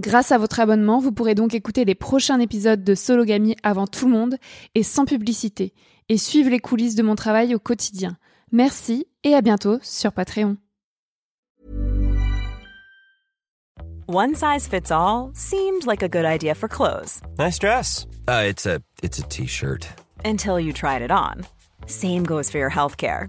[0.00, 4.06] Grâce à votre abonnement, vous pourrez donc écouter les prochains épisodes de Sologamy avant tout
[4.06, 4.36] le monde
[4.74, 5.74] et sans publicité,
[6.08, 8.16] et suivre les coulisses de mon travail au quotidien.
[8.50, 10.56] Merci et à bientôt sur Patreon.
[14.08, 17.20] One size fits all seemed like a good idea for clothes.
[17.38, 18.06] Nice dress.
[18.26, 19.86] Uh, it's a it's a t-shirt.
[20.24, 21.44] Until you tried it on.
[21.86, 23.28] Same goes for your healthcare.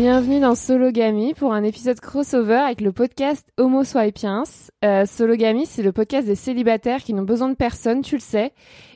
[0.00, 4.44] Bienvenue dans Sologamy pour un épisode crossover avec le podcast Homo Swipiens.
[4.84, 8.52] Euh, Sologamy, c'est le podcast des célibataires qui n'ont besoin de personne, tu le sais.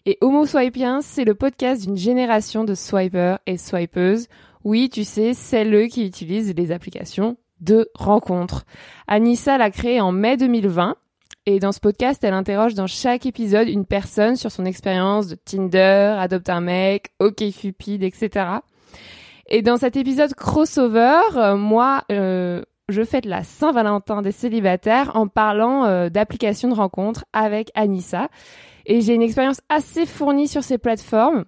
[0.06, 4.28] Et Homo Swipiens, c'est le podcast d'une génération de swipers et swipeuses.
[4.62, 8.64] Oui, tu sais, celles qui utilisent les applications de rencontres.
[9.08, 10.94] Anissa l'a créé en mai 2020.
[11.46, 15.34] Et dans ce podcast, elle interroge dans chaque épisode une personne sur son expérience de
[15.34, 18.60] Tinder, adopte un mec, OK Cupid, etc.
[19.54, 25.28] Et dans cet épisode crossover, euh, moi, euh, je fête la Saint-Valentin des célibataires en
[25.28, 28.30] parlant euh, d'applications de rencontres avec Anissa.
[28.86, 31.44] Et j'ai une expérience assez fournie sur ces plateformes.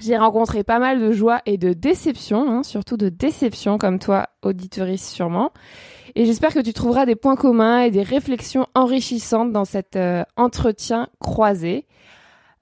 [0.00, 4.30] J'ai rencontré pas mal de joie et de déception, hein, surtout de déception comme toi,
[4.40, 5.52] auditoriste sûrement.
[6.14, 9.98] Et j'espère que tu trouveras des points communs et des réflexions enrichissantes dans cet
[10.36, 11.86] entretien croisé.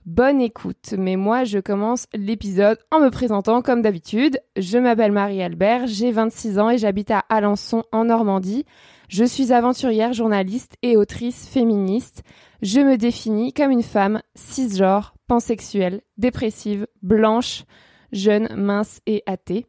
[0.08, 4.40] Bonne écoute, mais moi je commence l'épisode en me présentant comme d'habitude.
[4.56, 8.64] Je m'appelle Marie-Albert, j'ai 26 ans et j'habite à Alençon en Normandie.
[9.10, 12.22] Je suis aventurière, journaliste et autrice féministe.
[12.62, 17.64] Je me définis comme une femme cisgenre, pansexuelle, dépressive, blanche,
[18.10, 19.66] jeune, mince et athée.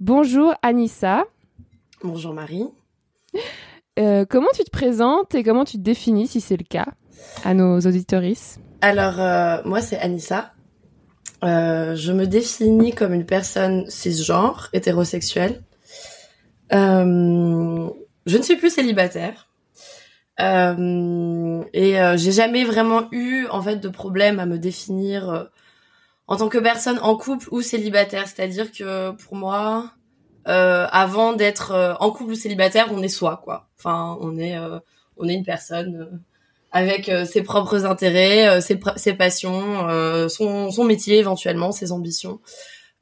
[0.00, 1.24] Bonjour Anissa.
[2.04, 2.68] Bonjour Marie.
[3.98, 6.88] Euh, comment tu te présentes et comment tu te définis si c'est le cas?
[7.44, 10.52] À nos auditorices Alors, euh, moi, c'est Anissa.
[11.44, 15.62] Euh, je me définis comme une personne cisgenre, hétérosexuelle.
[16.72, 17.88] Euh,
[18.26, 19.48] je ne suis plus célibataire.
[20.38, 25.48] Et j'ai jamais vraiment eu en fait de problème à me définir
[26.26, 28.26] en tant que personne en couple ou célibataire.
[28.26, 29.92] C'est-à-dire que pour moi,
[30.44, 33.68] avant d'être en couple ou célibataire, on est soi, quoi.
[33.78, 34.56] Enfin, on est,
[35.16, 36.20] on est une personne.
[36.72, 41.92] Avec euh, ses propres intérêts, euh, ses, ses passions, euh, son, son métier éventuellement, ses
[41.92, 42.40] ambitions.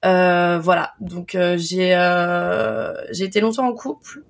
[0.02, 0.92] Voilà.
[1.00, 1.90] Donc j'ai
[3.10, 4.24] j'ai été longtemps en couple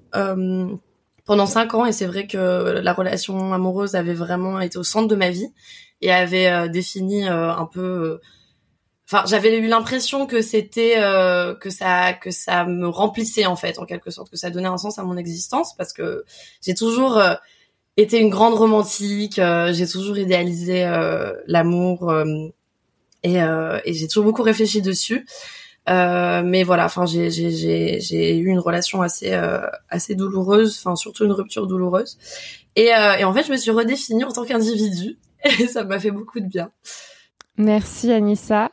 [1.24, 5.06] pendant cinq ans et c'est vrai que la relation amoureuse avait vraiment été au centre
[5.08, 5.52] de ma vie
[6.00, 8.20] et avait défini un peu.
[9.12, 13.80] Enfin, j'avais eu l'impression que c'était euh, que ça que ça me remplissait en fait
[13.80, 16.24] en quelque sorte que ça donnait un sens à mon existence parce que
[16.62, 17.34] j'ai toujours euh,
[17.96, 22.24] été une grande romantique, euh, j'ai toujours idéalisé euh, l'amour euh,
[23.22, 25.26] et, j'ai toujours beaucoup réfléchi dessus.
[25.86, 32.18] Mais voilà, enfin j'ai eu une relation assez douloureuse, enfin surtout une rupture douloureuse.
[32.76, 35.18] Et en fait, je me suis redéfinie en tant qu'individu
[35.58, 36.70] et ça m'a fait beaucoup de bien.
[37.56, 38.70] Merci Anissa.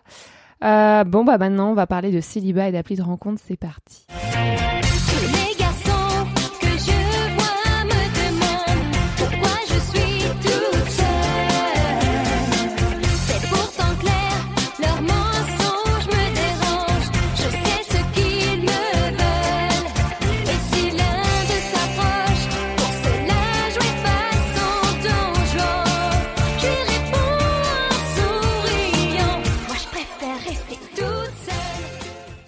[0.61, 4.05] Bon bah maintenant on va parler de célibat et d'appli de rencontre, c'est parti.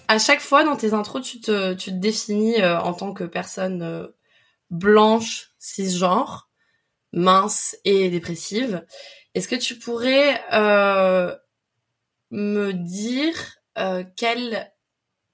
[0.09, 4.07] À chaque fois dans tes intros, tu te définis euh, en tant que personne euh,
[4.71, 6.49] blanche, cisgenre,
[7.13, 8.83] mince et dépressive.
[9.35, 11.35] Est-ce que tu pourrais euh,
[12.31, 13.35] me dire
[14.17, 14.69] quelle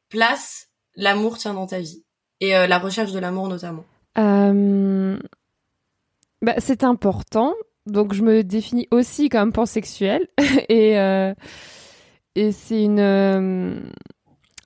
[0.10, 2.04] place l'amour tient dans ta vie
[2.42, 3.86] et la recherche de l'amour notamment?
[6.42, 7.56] Bah, c'est important.
[7.88, 10.28] Donc, je me définis aussi comme pansexuelle.
[10.70, 10.96] et
[12.36, 13.90] et c'est une.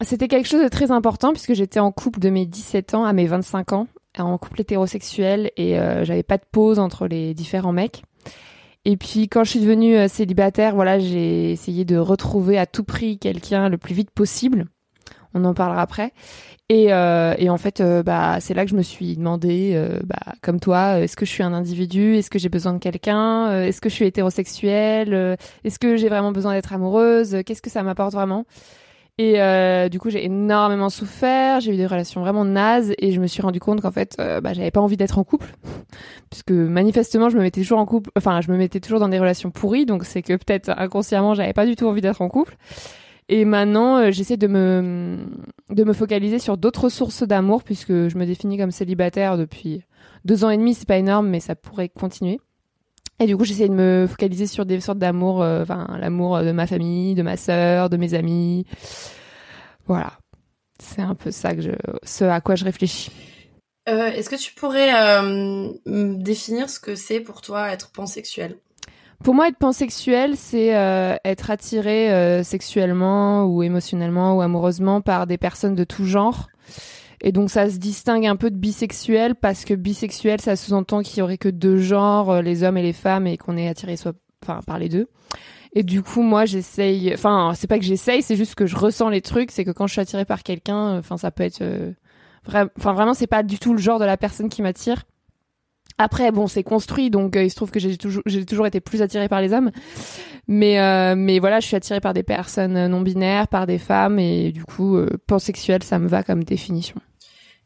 [0.01, 3.12] C'était quelque chose de très important puisque j'étais en couple de mes 17 ans à
[3.12, 3.88] mes 25 ans,
[4.18, 8.04] en couple hétérosexuel et euh, j'avais pas de pause entre les différents mecs.
[8.86, 12.84] Et puis quand je suis devenue euh, célibataire, voilà, j'ai essayé de retrouver à tout
[12.84, 14.66] prix quelqu'un le plus vite possible.
[15.34, 16.12] On en parlera après.
[16.69, 20.34] Et, euh, et en fait, euh, bah, c'est là que je me suis demandé, bah,
[20.42, 22.16] comme toi, est-ce que je suis un individu?
[22.16, 23.62] Est-ce que j'ai besoin de quelqu'un?
[23.62, 25.38] Est-ce que je suis hétérosexuelle?
[25.63, 27.38] Est-ce que j'ai vraiment besoin d'être amoureuse?
[27.45, 28.45] Qu'est-ce que ça m'apporte vraiment?
[29.19, 31.60] Et euh, du coup, j'ai énormément souffert.
[31.60, 34.39] J'ai eu des relations vraiment nazes et je me suis rendu compte qu'en fait, euh,
[34.39, 35.54] bah, j'avais pas envie d'être en couple,
[36.30, 38.12] puisque manifestement, je me mettais toujours en couple.
[38.16, 41.51] Enfin, je me mettais toujours dans des relations pourries, donc c'est que peut-être inconsciemment, j'avais
[41.51, 42.56] pas du tout envie d'être en couple.
[43.27, 45.18] Et maintenant, euh, j'essaie de me,
[45.69, 49.81] de me focaliser sur d'autres sources d'amour, puisque je me définis comme célibataire depuis
[50.24, 50.74] deux ans et demi.
[50.74, 52.39] C'est pas énorme, mais ça pourrait continuer.
[53.19, 56.51] Et du coup, j'essaie de me focaliser sur des sortes d'amour, euh, enfin, l'amour de
[56.51, 58.66] ma famille, de ma sœur, de mes amis.
[59.86, 60.13] Voilà.
[60.81, 61.71] C'est un peu ça que je,
[62.04, 63.12] ce à quoi je réfléchis.
[63.89, 68.56] Euh, Est-ce que tu pourrais euh, me définir ce que c'est pour toi être pansexuel?
[69.24, 75.38] Pour moi, être pansexuel, c'est euh, être attiré sexuellement ou émotionnellement ou amoureusement par des
[75.38, 76.48] personnes de tout genre.
[77.21, 81.19] Et donc ça se distingue un peu de bisexuel parce que bisexuel, ça sous-entend qu'il
[81.19, 83.98] y aurait que deux genres, euh, les hommes et les femmes, et qu'on est attiré
[83.98, 84.13] soit,
[84.44, 85.07] enfin, par les deux.
[85.74, 87.13] Et du coup, moi, j'essaye.
[87.13, 89.51] Enfin, c'est pas que j'essaye, c'est juste que je ressens les trucs.
[89.51, 91.62] C'est que quand je suis attirée par quelqu'un, euh, enfin, ça peut être.
[91.62, 91.92] euh,
[92.48, 95.04] Enfin, vraiment, c'est pas du tout le genre de la personne qui m'attire.
[96.00, 99.01] Après, bon, c'est construit, donc euh, il se trouve que j'ai toujours, toujours été plus
[99.04, 99.69] attirée par les hommes.
[100.47, 104.18] Mais, euh, mais voilà, je suis attirée par des personnes non binaires, par des femmes,
[104.18, 104.97] et du coup,
[105.28, 106.95] pansexuel, ça me va comme définition.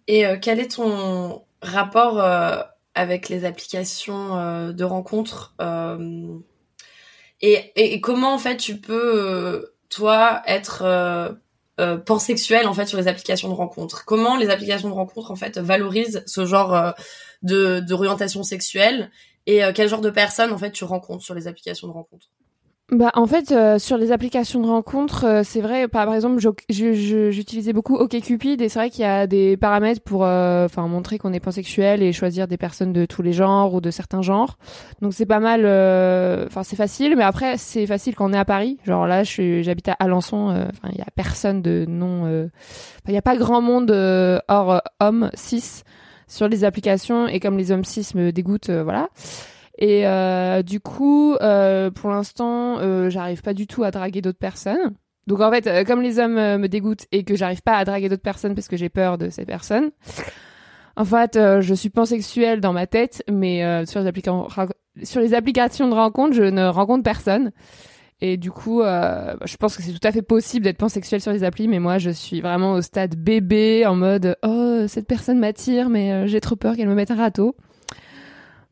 [0.07, 2.61] Et euh, quel est ton rapport euh,
[2.93, 5.55] avec les applications euh, de rencontres
[7.45, 11.37] et, comment en fait tu peux toi être
[12.05, 14.05] pansexuel en fait sur les applications de rencontres?
[14.05, 16.93] Comment les applications de rencontres en fait valorisent ce genre
[17.41, 19.11] de d'orientation sexuelle?
[19.45, 22.29] Et quel genre de personnes en fait tu rencontres sur les applications de rencontres?
[22.93, 27.73] Bah, en fait, euh, sur les applications de rencontres, euh, c'est vrai, par exemple, j'utilisais
[27.73, 31.33] beaucoup OkCupid et c'est vrai qu'il y a des paramètres pour euh, enfin montrer qu'on
[31.33, 34.59] est pansexuel et choisir des personnes de tous les genres ou de certains genres.
[35.01, 38.37] Donc c'est pas mal, euh, enfin c'est facile, mais après c'est facile quand on est
[38.37, 38.77] à Paris.
[38.85, 42.47] Genre là, j'habite à Alençon, euh, enfin il y a personne de non,
[43.07, 43.89] il y a pas grand monde
[44.47, 45.81] hors hommes cis
[46.27, 49.09] sur les applications et comme les hommes cis me dégoûtent, voilà.
[49.77, 54.39] Et euh, du coup, euh, pour l'instant, euh, j'arrive pas du tout à draguer d'autres
[54.39, 54.93] personnes.
[55.25, 58.21] Donc en fait, comme les hommes me dégoûtent et que j'arrive pas à draguer d'autres
[58.21, 59.91] personnes parce que j'ai peur de ces personnes,
[60.97, 66.43] en fait, je suis pansexuelle dans ma tête, mais sur, les applications de rencontre, je
[66.43, 67.51] ne rencontre personne.
[68.19, 71.31] Et du coup, euh, je pense que c'est tout à fait possible d'être pansexuel sur
[71.31, 75.39] les applis, mais moi, je suis vraiment au stade bébé, en mode «Oh, cette personne
[75.39, 77.55] m'attire, mais j'ai trop peur qu'elle me mette un râteau.»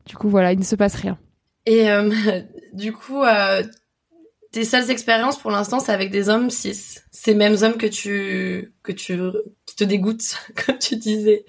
[0.06, 1.18] Du coup, voilà, il ne se passe rien.
[1.66, 2.10] Et euh,
[2.72, 3.62] du coup, euh,
[4.50, 6.98] tes seules expériences pour l'instant, c'est avec des hommes cis.
[7.10, 9.18] Ces mêmes hommes que tu que tu
[9.66, 11.44] qui te dégoûtent, comme tu disais.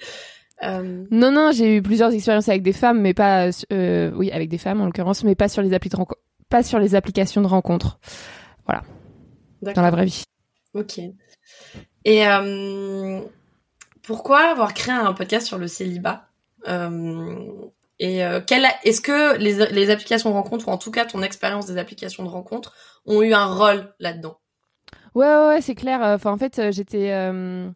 [0.63, 4.57] Euh, Non, non, j'ai eu plusieurs expériences avec des femmes, mais pas, oui, avec des
[4.57, 5.98] femmes en l'occurrence, mais pas sur les applis de
[6.50, 8.00] pas sur les applications de rencontres
[8.67, 8.81] dans
[9.62, 9.83] d'accord.
[9.83, 10.24] la vraie vie.
[10.74, 11.00] Ok.
[12.05, 12.24] Et
[14.03, 16.27] pourquoi avoir créé un podcast sur le célibat?
[18.00, 18.39] Et euh,
[18.83, 22.29] est-ce que les, applications de rencontre, ou en tout cas ton expérience des applications de
[22.29, 22.73] rencontre,
[23.05, 24.38] ont eu un rôle là-dedans?
[25.15, 26.17] Ouais, ouais, c'est clair.
[26.25, 27.69] En fait, euh, j'étais, euh,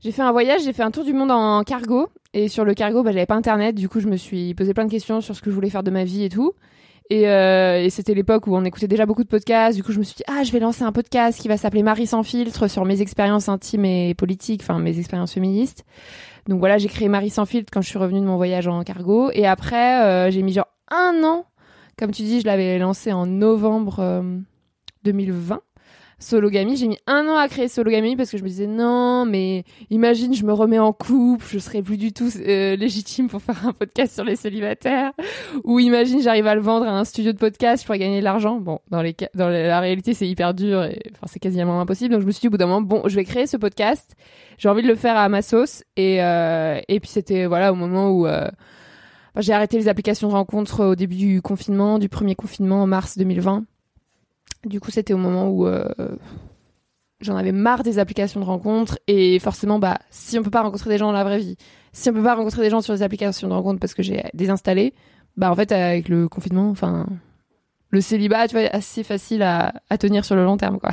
[0.00, 2.74] j'ai fait un voyage, j'ai fait un tour du monde en cargo, et sur le
[2.74, 5.36] cargo, bah, j'avais pas internet, du coup, je me suis posé plein de questions sur
[5.36, 6.54] ce que je voulais faire de ma vie et tout.
[7.10, 9.76] Et, euh, et c'était l'époque où on écoutait déjà beaucoup de podcasts.
[9.76, 11.82] Du coup, je me suis dit, ah, je vais lancer un podcast qui va s'appeler
[11.82, 15.84] Marie sans filtre sur mes expériences intimes et politiques, enfin mes expériences féministes.
[16.48, 18.82] Donc voilà, j'ai créé Marie sans filtre quand je suis revenue de mon voyage en
[18.82, 19.30] cargo.
[19.32, 21.46] Et après, euh, j'ai mis genre un an.
[21.98, 24.38] Comme tu dis, je l'avais lancé en novembre euh,
[25.04, 25.60] 2020.
[26.20, 29.64] Sologamy, j'ai mis un an à créer Sologamy parce que je me disais non, mais
[29.90, 33.64] imagine, je me remets en couple, je serais plus du tout euh, légitime pour faire
[33.64, 35.12] un podcast sur les célibataires.
[35.62, 38.24] Ou imagine, j'arrive à le vendre à un studio de podcast, je pourrais gagner de
[38.24, 38.58] l'argent.
[38.58, 42.12] Bon, dans les dans la réalité, c'est hyper dur et enfin c'est quasiment impossible.
[42.12, 44.16] Donc je me suis dit au bout d'un moment, bon, je vais créer ce podcast.
[44.58, 47.76] J'ai envie de le faire à ma sauce et euh, et puis c'était voilà au
[47.76, 48.48] moment où euh,
[49.36, 53.16] j'ai arrêté les applications de rencontres au début du confinement, du premier confinement en mars
[53.18, 53.64] 2020.
[54.64, 55.88] Du coup, c'était au moment où euh,
[57.20, 60.90] j'en avais marre des applications de rencontres et forcément, bah, si on peut pas rencontrer
[60.90, 61.56] des gens dans la vraie vie,
[61.92, 64.22] si on peut pas rencontrer des gens sur les applications de rencontres parce que j'ai
[64.34, 64.94] désinstallé,
[65.36, 67.06] bah en fait avec le confinement, enfin,
[67.90, 70.92] le célibat, tu vois, est assez facile à, tenir sur le long terme, quoi.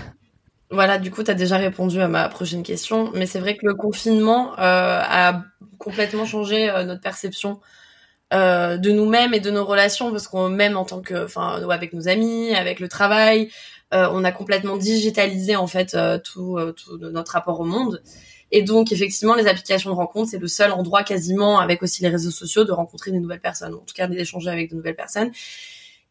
[0.71, 3.65] Voilà, du coup, tu as déjà répondu à ma prochaine question, mais c'est vrai que
[3.65, 5.43] le confinement euh, a
[5.77, 7.59] complètement changé euh, notre perception
[8.33, 11.93] euh, de nous-mêmes et de nos relations, parce qu'on même en tant que, enfin, avec
[11.93, 13.49] nos amis, avec le travail,
[13.93, 18.01] euh, on a complètement digitalisé en fait euh, tout, euh, tout notre rapport au monde.
[18.51, 22.09] Et donc, effectivement, les applications de rencontre, c'est le seul endroit quasiment, avec aussi les
[22.09, 25.31] réseaux sociaux, de rencontrer des nouvelles personnes, en tout cas d'échanger avec de nouvelles personnes.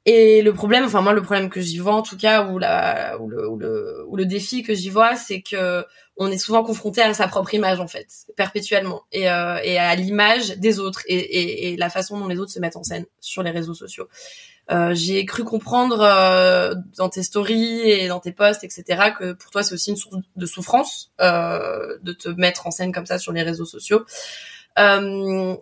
[0.06, 3.16] Et le problème, enfin moi le problème que j'y vois en tout cas, ou la,
[3.20, 5.84] ou le, ou le, ou le défi que j'y vois, c'est que
[6.16, 8.06] on est souvent confronté à sa propre image en fait,
[8.36, 12.38] perpétuellement, et, euh, et à l'image des autres et, et, et la façon dont les
[12.38, 14.06] autres se mettent en scène sur les réseaux sociaux.
[14.70, 19.50] Euh, J'ai cru comprendre euh, dans tes stories et dans tes posts, etc., que pour
[19.50, 23.18] toi c'est aussi une source de souffrance euh, de te mettre en scène comme ça
[23.18, 24.04] sur les réseaux sociaux.
[24.78, 25.56] Euh,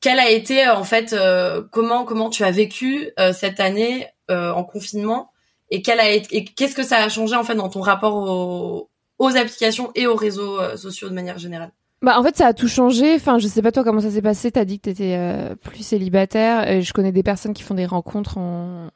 [0.00, 4.06] quel a été euh, en fait euh, comment comment tu as vécu euh, cette année
[4.30, 5.30] en confinement
[5.70, 8.90] et quel a été et qu'est-ce que ça a changé en fait dans ton rapport
[9.18, 11.72] aux, applications et aux réseaux sociaux de manière générale?
[12.02, 13.14] Bah en fait ça a tout changé.
[13.14, 14.50] Enfin je sais pas toi comment ça s'est passé?
[14.50, 15.18] T'as dit que t'étais
[15.62, 16.70] plus célibataire.
[16.70, 18.90] Et je connais des personnes qui font des rencontres en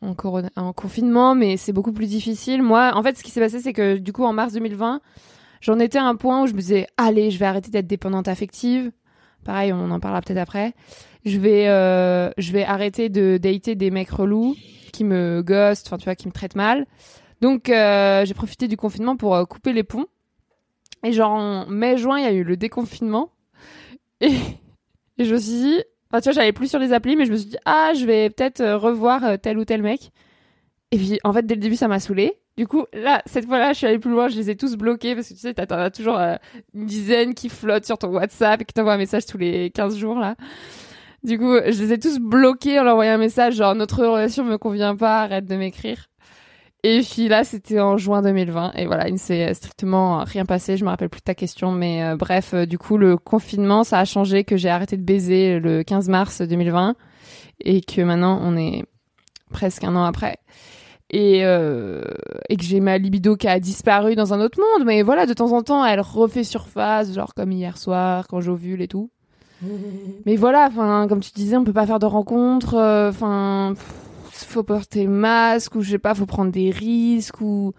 [0.00, 0.14] en,
[0.56, 2.62] en confinement, mais c'est beaucoup plus difficile.
[2.62, 5.00] Moi en fait ce qui s'est passé c'est que du coup en mars 2020
[5.60, 8.28] j'en étais à un point où je me disais allez je vais arrêter d'être dépendante
[8.28, 8.92] affective.
[9.44, 10.74] Pareil on en parlera peut-être après.
[11.24, 14.56] Je vais euh, je vais arrêter de dater des mecs relous
[14.92, 16.86] qui me ghostent, enfin tu vois qui me traitent mal.
[17.40, 20.06] Donc euh, j'ai profité du confinement pour euh, couper les ponts.
[21.02, 23.30] Et genre en mai-juin, il y a eu le déconfinement.
[24.20, 24.32] Et,
[25.18, 27.32] et je me suis dit, enfin tu vois, j'allais plus sur les applis, mais je
[27.32, 30.10] me suis dit, ah, je vais peut-être revoir tel ou tel mec.
[30.90, 32.34] Et puis en fait, dès le début, ça m'a saoulé.
[32.56, 35.14] Du coup, là, cette fois-là, je suis allée plus loin, je les ai tous bloqués
[35.14, 36.36] parce que tu sais, t'en as toujours euh,
[36.74, 39.96] une dizaine qui flottent sur ton WhatsApp et qui t'envoient un message tous les 15
[39.96, 40.36] jours là.
[41.24, 44.44] Du coup, je les ai tous bloqués en leur envoyant un message genre notre relation
[44.44, 46.08] me convient pas, arrête de m'écrire.
[46.86, 48.72] Et puis là, c'était en juin 2020.
[48.76, 50.76] Et voilà, il ne s'est strictement rien passé.
[50.76, 51.72] Je me rappelle plus de ta question.
[51.72, 55.02] Mais euh, bref, euh, du coup, le confinement, ça a changé que j'ai arrêté de
[55.02, 56.94] baiser le 15 mars 2020.
[57.60, 58.84] Et que maintenant, on est
[59.50, 60.36] presque un an après.
[61.16, 62.02] Et, euh,
[62.48, 64.84] et que j'ai ma libido qui a disparu dans un autre monde.
[64.84, 68.82] Mais voilà, de temps en temps, elle refait surface, genre comme hier soir, quand j'ovule
[68.82, 69.10] et tout.
[70.26, 72.74] Mais voilà, enfin, comme tu disais, on peut pas faire de rencontres.
[72.74, 73.74] euh, Enfin,
[74.30, 77.72] faut porter masque ou je sais pas, faut prendre des risques ou.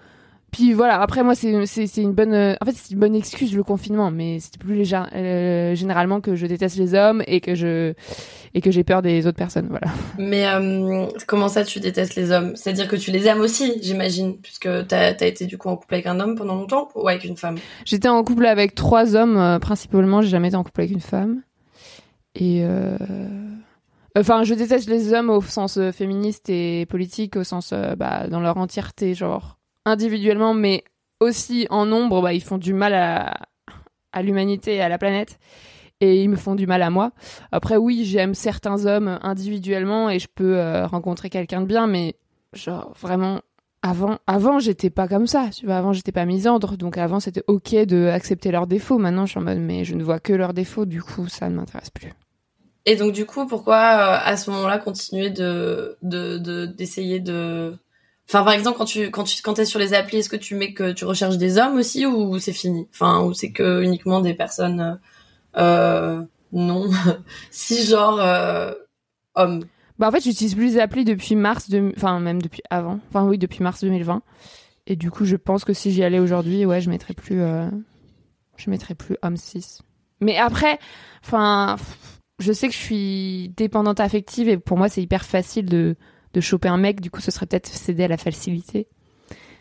[0.55, 1.01] Puis voilà.
[1.01, 2.33] Après, moi, c'est c'est c'est une bonne.
[2.33, 6.21] euh, En fait, c'est une bonne excuse le confinement, mais c'était plus léger, euh, généralement
[6.21, 7.93] que je déteste les hommes et que je
[8.53, 9.67] et que j'ai peur des autres personnes.
[9.69, 9.87] Voilà.
[10.17, 12.55] Mais euh, comment ça, tu détestes les hommes?
[12.55, 15.95] C'est-à-dire que tu les aimes aussi, j'imagine, puisque t'as as été du coup en couple
[15.95, 17.57] avec un homme pendant longtemps ou avec une femme?
[17.83, 20.21] J'étais en couple avec trois hommes principalement.
[20.21, 21.41] J'ai jamais été en couple avec une femme.
[22.33, 22.63] Et
[24.17, 28.55] enfin, je déteste les hommes au sens féministe et politique, au sens bah, dans leur
[28.55, 30.83] entièreté, genre individuellement, mais
[31.19, 35.39] aussi en nombre, bah, ils font du mal à, l'humanité et à la planète.
[36.01, 37.11] et ils me font du mal à moi.
[37.51, 42.15] Après, oui, j'aime certains hommes individuellement et je peux euh, rencontrer quelqu'un de bien, mais
[42.53, 43.41] genre vraiment
[43.81, 45.49] avant, avant j'étais pas comme ça.
[45.53, 48.97] Tu vois, avant j'étais pas misandre, donc avant c'était ok de accepter leurs défauts.
[48.97, 51.49] Maintenant, je suis en mode mais je ne vois que leurs défauts, du coup ça
[51.49, 52.11] ne m'intéresse plus.
[52.85, 55.97] Et donc du coup, pourquoi euh, à ce moment-là continuer de-
[56.77, 57.77] d'essayer de
[58.27, 60.55] Enfin, par exemple, quand tu quand tu quand t'es sur les applis, est-ce que tu
[60.55, 62.87] mets que tu recherches des hommes aussi ou c'est fini?
[62.91, 64.95] Enfin, ou c'est que uniquement des personnes euh,
[65.57, 66.89] euh, non
[67.51, 68.73] si genre euh,
[69.35, 69.65] hommes.
[69.99, 71.93] Bah en fait, j'utilise plus les applis depuis mars, de...
[71.95, 72.99] enfin même depuis avant.
[73.09, 74.21] Enfin oui, depuis mars 2020.
[74.87, 77.69] Et du coup, je pense que si j'y allais aujourd'hui, ouais, je mettrais plus, euh,
[78.57, 79.81] je mettrais plus homme 6.
[80.21, 80.79] Mais après,
[81.23, 81.77] enfin,
[82.39, 85.95] je sais que je suis dépendante affective et pour moi, c'est hyper facile de
[86.35, 87.01] de choper un mec.
[87.01, 88.87] Du coup, ce serait peut-être céder à la facilité.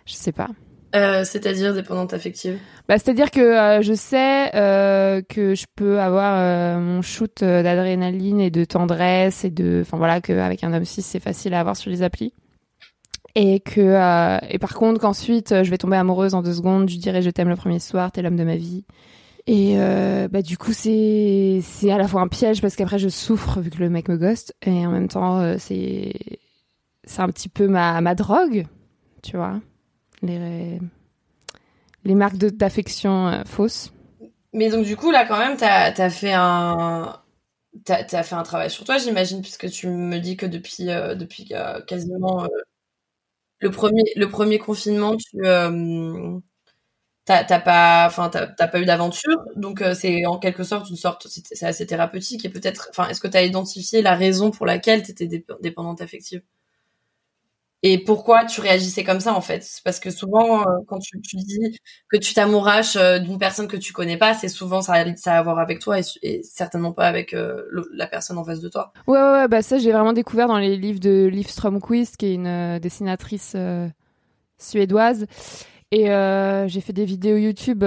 [0.04, 0.50] Je sais pas.
[0.95, 2.59] Euh, C'est-à-dire dépendante affective.
[2.88, 8.50] Bah, c'est-à-dire que euh, je sais euh, que je peux avoir mon shoot d'adrénaline et
[8.50, 11.90] de tendresse et de, enfin voilà, qu'avec un homme 6 c'est facile à avoir sur
[11.90, 12.33] les applis.
[13.37, 13.81] Et que,
[14.49, 17.49] et par contre qu'ensuite je vais tomber amoureuse en deux secondes, je dirais je t'aime
[17.49, 18.85] le premier soir, t'es l'homme de ma vie.
[19.49, 19.76] Et
[20.31, 23.71] bah du coup c'est c'est à la fois un piège parce qu'après je souffre vu
[23.71, 26.12] que le mec me ghost et en même temps c'est
[27.06, 28.66] c'est un petit peu ma ma drogue,
[29.23, 29.61] tu vois.
[30.23, 30.78] Les
[32.04, 33.92] les marques d'affection euh, fausses.
[34.52, 37.20] Mais donc du coup là quand même t'as as fait un
[37.87, 41.80] fait un travail sur toi j'imagine puisque tu me dis que depuis euh, depuis euh,
[41.82, 42.46] quasiment
[43.58, 45.38] le premier le premier confinement tu
[47.25, 52.44] t'as pas pas eu d'aventure donc c'est en quelque sorte une sorte c'est assez thérapeutique
[52.44, 56.42] et peut-être est-ce que t'as identifié la raison pour laquelle t'étais dép- dépendante affective?
[57.87, 59.69] Et pourquoi tu réagissais comme ça en fait?
[59.85, 61.79] Parce que souvent, euh, quand tu, dis
[62.11, 65.38] que tu t'amouraches euh, d'une personne que tu connais pas, c'est souvent ça, ça a
[65.38, 67.62] à voir avec toi et, certainement pas avec euh,
[67.93, 68.95] la personne en face de toi.
[69.07, 72.35] Ouais, ouais, bah ça j'ai vraiment découvert dans les livres de Liv Strömquist, qui est
[72.35, 73.55] une dessinatrice
[74.57, 75.27] suédoise.
[75.90, 77.85] Et j'ai fait des vidéos YouTube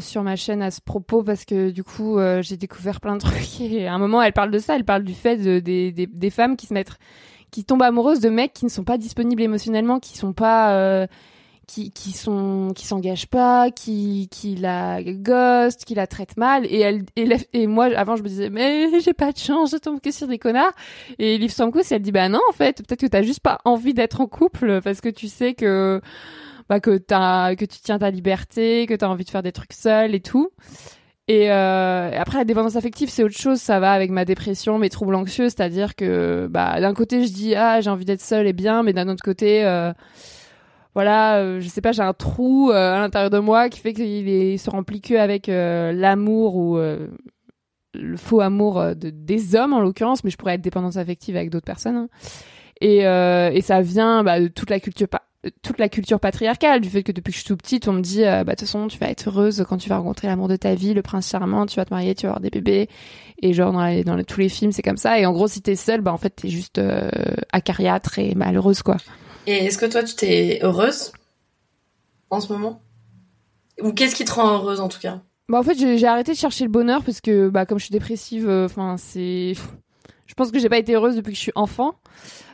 [0.00, 3.60] sur ma chaîne à ce propos parce que du coup j'ai découvert plein de trucs.
[3.60, 6.06] Et à un moment elle parle de ça, elle parle du fait de, des, des,
[6.06, 6.96] des femmes qui se mettent,
[7.50, 11.06] qui tombent amoureuses de mecs qui ne sont pas disponibles émotionnellement, qui sont pas, euh,
[11.66, 16.66] qui, qui sont, qui s'engagent pas, qui, qui la ghost, qui la traitent mal.
[16.66, 19.76] Et elle, et, et moi avant je me disais mais j'ai pas de chance, je
[19.76, 20.72] tombe que sur des connards.
[21.18, 23.94] Et Liv Strömquist elle dit bah non en fait peut-être que t'as juste pas envie
[23.94, 26.00] d'être en couple parce que tu sais que
[26.68, 29.72] bah, que t'as que tu tiens ta liberté, que t'as envie de faire des trucs
[29.72, 30.50] seul et tout.
[31.28, 34.90] Et euh, après la dépendance affective c'est autre chose, ça va avec ma dépression, mes
[34.90, 38.52] troubles anxieux, c'est-à-dire que bah d'un côté je dis ah j'ai envie d'être seule et
[38.52, 39.92] bien, mais d'un autre côté euh,
[40.94, 43.92] voilà euh, je sais pas j'ai un trou euh, à l'intérieur de moi qui fait
[43.92, 49.56] qu'il est il se remplit que avec euh, l'amour ou le faux amour de, des
[49.56, 51.96] hommes en l'occurrence, mais je pourrais être dépendance affective avec d'autres personnes.
[51.96, 52.08] hein.
[52.80, 55.08] Et, et ça vient bah, de toute la culture
[55.62, 58.00] toute la culture patriarcale, du fait que depuis que je suis tout petite, on me
[58.00, 60.48] dit, euh, bah, de toute façon, tu vas être heureuse quand tu vas rencontrer l'amour
[60.48, 62.88] de ta vie, le prince charmant, tu vas te marier, tu vas avoir des bébés.
[63.42, 65.18] Et genre, dans, les- dans les- tous les films, c'est comme ça.
[65.18, 67.10] Et en gros, si t'es seule, bah, en fait, t'es juste euh,
[67.52, 68.96] acariâtre et malheureuse, quoi.
[69.46, 71.12] Et est-ce que toi tu t'es heureuse
[72.30, 72.82] en ce moment?
[73.82, 75.20] Ou qu'est-ce qui te rend heureuse en tout cas?
[75.48, 77.92] Bah, en fait, j'ai arrêté de chercher le bonheur parce que, bah, comme je suis
[77.92, 79.52] dépressive, enfin, c'est.
[80.26, 81.94] Je pense que j'ai pas été heureuse depuis que je suis enfant.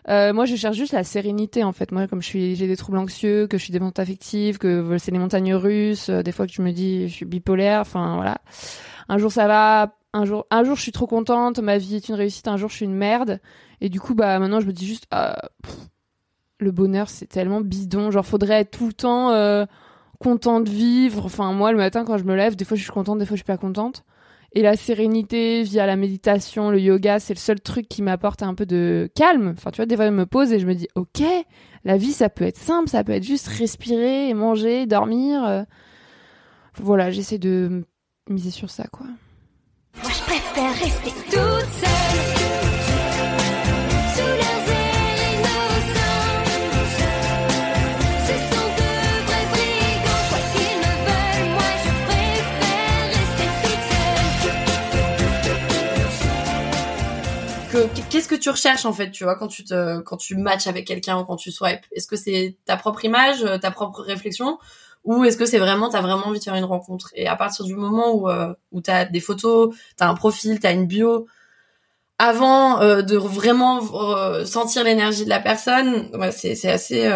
[0.08, 1.92] Euh, moi, je cherche juste la sérénité, en fait.
[1.92, 5.11] Moi, comme je suis, j'ai des troubles anxieux, que je suis dépendante affective, que c'est
[5.11, 8.38] les montagnes russes, euh, des fois que je me dis, je suis bipolaire, enfin, voilà.
[9.08, 9.94] Un jour, ça va.
[10.14, 12.46] Un jour, un jour, je suis trop contente, ma vie est une réussite.
[12.46, 13.40] Un jour, je suis une merde.
[13.80, 15.76] Et du coup, bah, maintenant, je me dis juste, pff,
[16.62, 18.11] le bonheur, c'est tellement bidon.
[18.11, 19.66] Genre, faudrait être tout le temps euh,
[20.18, 21.26] content de vivre.
[21.26, 23.37] Enfin, moi, le matin, quand je me lève, des fois, je suis contente, des fois,
[23.37, 24.04] je suis pas contente.
[24.55, 28.55] Et la sérénité via la méditation, le yoga, c'est le seul truc qui m'apporte un
[28.55, 29.55] peu de calme.
[29.57, 31.23] Enfin, tu vois, des fois, je me pose et je me dis, ok,
[31.85, 35.43] la vie, ça peut être simple, ça peut être juste respirer, manger, dormir.
[35.45, 35.62] euh.
[36.77, 37.85] Voilà, j'essaie de
[38.29, 39.07] miser sur ça, quoi.
[40.03, 42.62] Moi je préfère rester toute seule
[58.22, 60.87] Qu'est-ce que tu recherches en fait, tu vois, quand tu te, quand tu matches avec
[60.87, 61.85] quelqu'un ou quand tu swipes?
[61.90, 64.58] Est-ce que c'est ta propre image, euh, ta propre réflexion,
[65.02, 67.11] ou est-ce que c'est vraiment, t'as vraiment envie de faire une rencontre?
[67.16, 70.72] Et à partir du moment où, euh, où t'as des photos, t'as un profil, t'as
[70.72, 71.26] une bio,
[72.18, 77.11] avant euh, de vraiment euh, sentir l'énergie de la personne, ouais, c'est assez,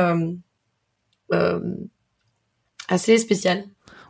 [2.88, 3.62] assez spécial.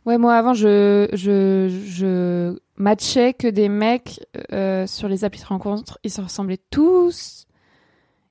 [0.07, 4.21] Ouais, moi avant, je, je, je matchaient que des mecs
[4.53, 5.99] euh, sur les applis de rencontre.
[6.05, 7.47] Ils se ressemblaient tous.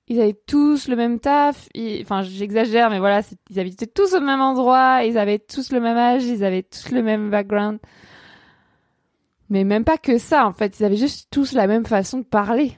[0.08, 1.68] Ils avaient tous le même taf.
[1.74, 5.04] Ils- Enfin, j'exagère, mais voilà, ils habitaient tous au même endroit.
[5.04, 6.24] Ils avaient tous le même âge.
[6.26, 7.80] Ils avaient tous le même background.
[9.50, 10.80] Mais même pas que ça, en fait.
[10.80, 12.78] Ils avaient juste tous la même façon de parler.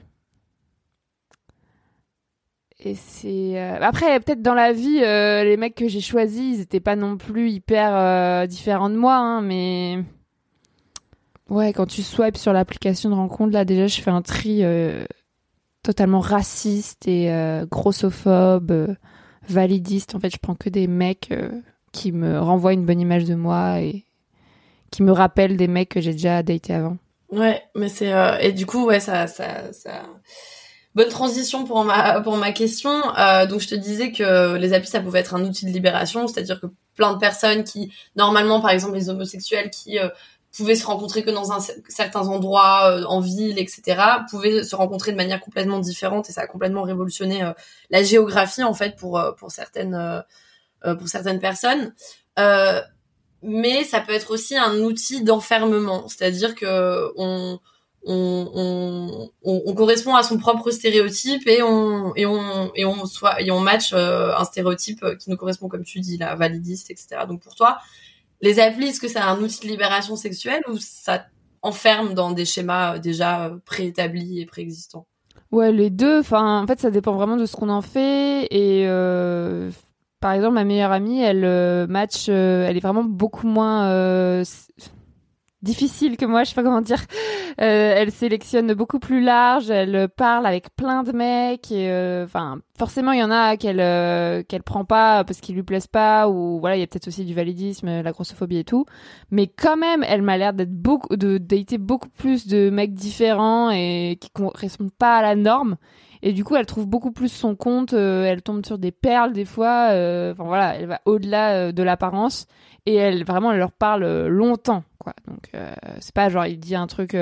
[2.80, 6.60] Et c'est euh, après peut-être dans la vie euh, les mecs que j'ai choisis ils
[6.60, 10.04] étaient pas non plus hyper euh, différents de moi hein, mais
[11.48, 15.04] ouais quand tu swipes sur l'application de rencontre là déjà je fais un tri euh,
[15.82, 18.94] totalement raciste et euh, grossophobe euh,
[19.48, 21.32] validiste en fait je prends que des mecs
[21.92, 24.04] qui me renvoient une bonne image de moi et
[24.90, 26.98] qui me rappellent des mecs que j'ai déjà daté avant
[27.30, 29.62] Ouais, mais c'est et du coup ouais ça ça
[30.94, 32.90] bonne transition pour ma pour ma question.
[33.50, 36.58] Donc je te disais que les applis ça pouvait être un outil de libération, c'est-à-dire
[36.58, 39.98] que plein de personnes qui normalement par exemple les homosexuels qui
[40.58, 41.44] pouvaient se rencontrer que dans
[41.88, 46.42] certains endroits euh, en ville etc pouvaient se rencontrer de manière complètement différente et ça
[46.42, 47.52] a complètement révolutionné euh,
[47.90, 50.24] la géographie en fait pour euh, pour certaines
[50.98, 51.92] pour certaines personnes.
[53.40, 57.60] Mais ça peut être aussi un outil d'enfermement, c'est-à-dire que on
[58.04, 63.06] on, on, on, on correspond à son propre stéréotype et on et on et on
[63.06, 67.22] soit et on match un stéréotype qui nous correspond comme tu dis là validiste etc.
[67.28, 67.78] Donc pour toi,
[68.40, 71.24] les applis est-ce que c'est un outil de libération sexuelle ou ça
[71.62, 75.06] enferme dans des schémas euh, déjà euh, préétablis et préexistants?
[75.50, 76.20] Ouais, les deux.
[76.20, 78.46] Enfin, en fait, ça dépend vraiment de ce qu'on en fait.
[78.50, 79.70] Et euh,
[80.20, 84.44] par exemple, ma meilleure amie, elle euh, match, elle est vraiment beaucoup moins euh,
[85.62, 86.44] difficile que moi.
[86.44, 87.04] Je sais pas comment dire.
[87.60, 89.70] Euh, elle sélectionne beaucoup plus large.
[89.70, 91.72] Elle parle avec plein de mecs.
[91.72, 95.64] Euh, enfin, forcément, il y en a qu'elle euh, qu'elle prend pas parce qu'ils lui
[95.64, 96.28] plaisent pas.
[96.28, 98.86] Ou voilà, il y a peut-être aussi du validisme, la grossophobie et tout.
[99.30, 101.38] Mais quand même, elle m'a l'air d'être beaucoup, de
[101.78, 105.76] beaucoup plus de mecs différents et qui correspondent pas à la norme.
[106.22, 107.92] Et du coup, elle trouve beaucoup plus son compte.
[107.92, 109.90] euh, elle tombe sur des perles des fois.
[109.92, 112.46] euh, Enfin voilà, elle va au-delà euh, de l'apparence
[112.86, 115.12] et elle vraiment, elle leur parle longtemps, quoi.
[115.26, 115.50] Donc
[116.00, 117.14] c'est pas genre il dit un truc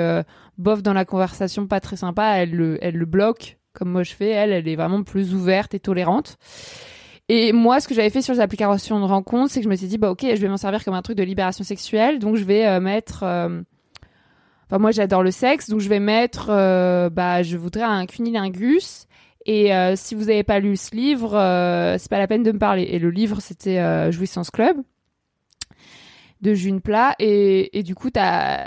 [0.57, 2.35] bof dans la conversation, pas très sympa.
[2.37, 4.29] Elle le, elle le bloque comme moi je fais.
[4.29, 6.37] Elle, elle est vraiment plus ouverte et tolérante.
[7.29, 9.75] Et moi, ce que j'avais fait sur les applications de rencontre, c'est que je me
[9.75, 12.37] suis dit, bah ok, je vais m'en servir comme un truc de libération sexuelle, donc
[12.37, 13.25] je vais mettre.
[14.67, 16.47] Enfin, moi, j'adore le sexe, donc je vais mettre.
[16.49, 19.07] euh, bah, je voudrais un cunilingus.
[19.45, 22.51] Et euh, si vous n'avez pas lu ce livre, euh, c'est pas la peine de
[22.51, 22.83] me parler.
[22.83, 24.77] Et le livre, c'était euh, Jouissance Club
[26.41, 27.15] de June Plat.
[27.19, 28.65] Et, et du coup, t'as.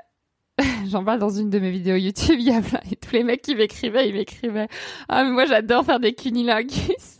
[0.88, 3.24] J'en parle dans une de mes vidéos YouTube, il y a plein, et tous les
[3.24, 4.68] mecs qui m'écrivaient, ils m'écrivaient
[5.08, 7.18] Ah, mais moi j'adore faire des cunilingus.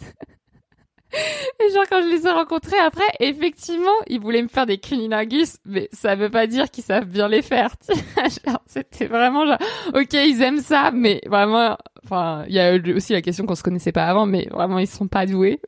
[1.12, 5.56] Et genre quand je les ai rencontrés après, effectivement, ils voulaient me faire des cunilingus,
[5.64, 7.74] mais ça veut pas dire qu'ils savent bien les faire.
[8.66, 9.58] C'était vraiment genre,
[9.94, 13.62] ok, ils aiment ça, mais vraiment, enfin, il y a aussi la question qu'on se
[13.62, 15.60] connaissait pas avant, mais vraiment ils sont pas doués.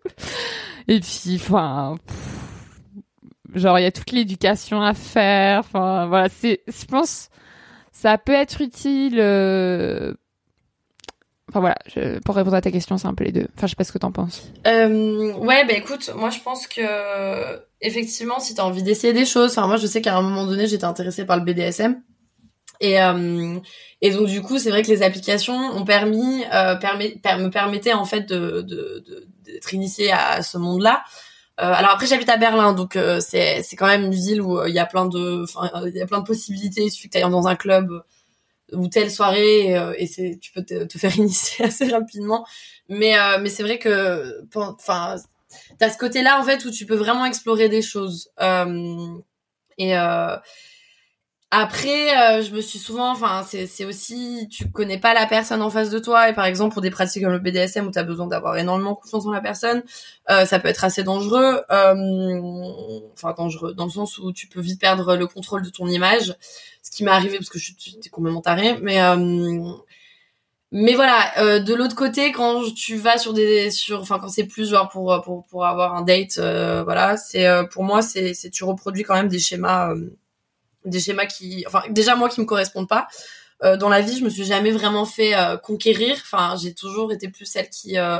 [0.88, 1.96] Et puis, enfin,
[3.54, 5.60] genre il y a toute l'éducation à faire.
[5.60, 7.28] Enfin voilà, c'est, je pense,
[7.92, 9.18] ça peut être utile.
[9.18, 10.14] euh,
[11.54, 11.76] Enfin voilà,
[12.24, 13.46] pour répondre à ta question, c'est un peu les deux.
[13.56, 14.42] Enfin, je sais pas ce que t'en penses.
[14.66, 19.50] Euh, ouais, bah écoute, moi je pense que effectivement, si t'as envie d'essayer des choses,
[19.50, 22.00] enfin moi je sais qu'à un moment donné j'étais intéressée par le BDSM
[22.80, 23.58] et euh,
[24.00, 27.48] et donc du coup c'est vrai que les applications ont permis euh, permet, per- me
[27.50, 28.62] permettaient en fait de
[29.44, 31.02] d'être initiée à ce monde-là.
[31.60, 34.72] Euh, alors après j'habite à Berlin donc c'est c'est quand même une ville où il
[34.74, 35.44] y a plein de
[35.86, 36.84] il y a plein de possibilités.
[36.84, 37.90] Il suffit que t'ailles dans un club
[38.72, 42.46] ou telle soirée euh, et c'est tu peux te, faire initier assez rapidement.
[42.88, 45.16] Mais euh, mais c'est vrai que enfin
[45.78, 48.30] t'as ce côté là en fait où tu peux vraiment explorer des choses.
[48.40, 49.14] Euh,
[49.78, 49.94] et
[51.54, 55.68] après euh, je me suis souvent enfin c'est aussi tu connais pas la personne en
[55.68, 56.30] face de toi.
[56.30, 59.26] Et par exemple pour des pratiques comme le BDSM où t'as besoin d'avoir énormément confiance
[59.26, 59.82] en la personne
[60.30, 61.60] euh, ça peut être assez dangereux.
[61.70, 65.86] Euh, enfin dangereux dans le sens où tu peux vite perdre le contrôle de ton
[65.88, 66.34] image.
[66.82, 68.78] Ce qui m'est arrivé parce que je suis complètement tarée.
[68.80, 69.16] Mais euh,
[70.72, 74.46] mais voilà euh, de l'autre côté quand tu vas sur des sur enfin quand c'est
[74.46, 78.32] plus genre pour pour pour avoir un date euh, voilà c'est euh, pour moi c'est
[78.32, 80.16] c'est tu reproduis quand même des schémas euh,
[80.84, 83.08] des schémas qui enfin déjà moi qui me correspondent pas.
[83.64, 86.16] Euh, dans la vie je me suis jamais vraiment fait euh, conquérir.
[86.22, 88.18] Enfin j'ai toujours été plus celle qui euh,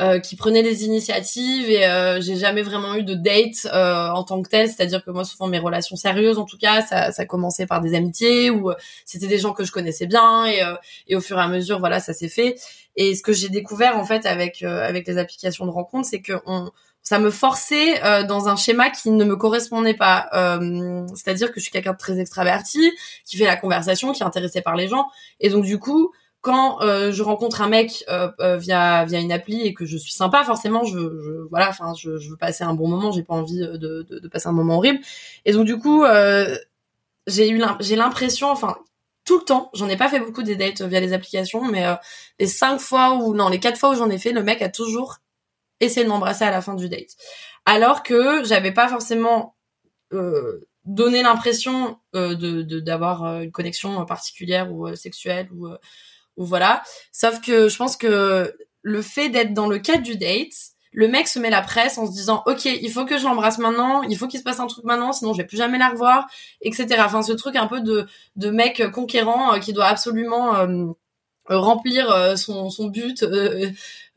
[0.00, 4.22] euh, qui prenait les initiatives et euh, j'ai jamais vraiment eu de date euh, en
[4.22, 4.68] tant que telle.
[4.68, 7.94] C'est-à-dire que moi souvent mes relations sérieuses en tout cas ça ça commençait par des
[7.96, 8.72] amitiés ou
[9.04, 10.62] c'était des gens que je connaissais bien et
[11.08, 12.56] et au fur et à mesure voilà ça s'est fait.
[12.94, 16.34] Et ce que j'ai découvert en fait avec avec les applications de rencontre, c'est que
[16.46, 16.70] on
[17.08, 20.28] ça me forçait euh, dans un schéma qui ne me correspondait pas.
[20.34, 22.92] Euh, C'est-à-dire que je suis quelqu'un de très extraverti,
[23.24, 25.06] qui fait la conversation, qui est intéressé par les gens.
[25.40, 29.32] Et donc du coup, quand euh, je rencontre un mec euh, euh, via via une
[29.32, 32.62] appli et que je suis sympa, forcément, je, je voilà, enfin, je, je veux passer
[32.62, 33.10] un bon moment.
[33.10, 35.00] J'ai pas envie de, de, de passer un moment horrible.
[35.46, 36.54] Et donc du coup, euh,
[37.26, 38.76] j'ai eu j'ai l'impression, enfin
[39.24, 41.94] tout le temps, j'en ai pas fait beaucoup des dates via les applications, mais euh,
[42.38, 44.68] les cinq fois ou non, les quatre fois où j'en ai fait, le mec a
[44.68, 45.16] toujours
[45.80, 47.16] essayé de m'embrasser à la fin du date,
[47.66, 49.56] alors que j'avais pas forcément
[50.12, 55.78] euh, donné l'impression euh, de d'avoir euh, une connexion particulière ou euh, sexuelle ou euh,
[56.36, 56.82] ou voilà.
[57.12, 60.52] Sauf que je pense que le fait d'être dans le cadre du date,
[60.92, 63.58] le mec se met la presse en se disant ok il faut que je l'embrasse
[63.58, 65.90] maintenant il faut qu'il se passe un truc maintenant sinon je vais plus jamais la
[65.90, 66.26] revoir
[66.62, 70.66] etc enfin ce truc un peu de de mec conquérant euh, qui doit absolument euh,
[70.66, 70.92] euh,
[71.56, 73.70] remplir euh, son son but euh,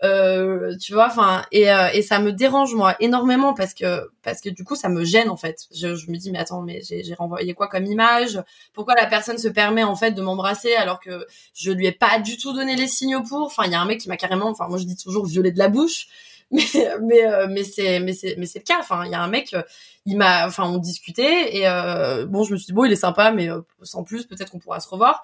[0.03, 4.41] euh, tu vois enfin et euh, et ça me dérange moi énormément parce que parce
[4.41, 5.67] que du coup ça me gêne en fait.
[5.73, 8.41] Je, je me dis mais attends mais j'ai renvoyé quoi comme image?
[8.73, 12.19] Pourquoi la personne se permet en fait de m'embrasser alors que je lui ai pas
[12.19, 13.43] du tout donné les signaux pour?
[13.43, 15.51] Enfin il y a un mec qui m'a carrément enfin moi je dis toujours violet
[15.51, 16.07] de la bouche
[16.51, 16.63] mais
[17.01, 18.77] mais euh, mais c'est mais c'est mais c'est le cas.
[18.79, 19.61] Enfin il y a un mec euh,
[20.05, 22.97] il m'a enfin on discutait et euh, bon je me suis dit bon il est
[22.97, 25.23] sympa mais euh, sans plus peut-être qu'on pourra se revoir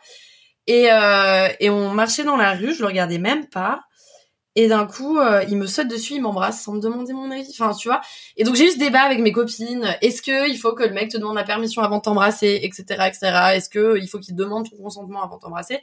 [0.68, 3.82] et euh, et on marchait dans la rue je le regardais même pas.
[4.56, 7.48] Et d'un coup euh, il me saute dessus il m'embrasse sans me demander mon avis.
[7.52, 8.02] Enfin tu vois.
[8.38, 9.96] Et donc j'ai eu ce débat avec mes copines.
[10.02, 13.06] Est-ce que il faut que le mec te demande la permission avant de t'embrasser etc
[13.08, 13.18] etc
[13.54, 15.80] est-ce que il faut qu'il demande ton consentement avant de t'embrasser?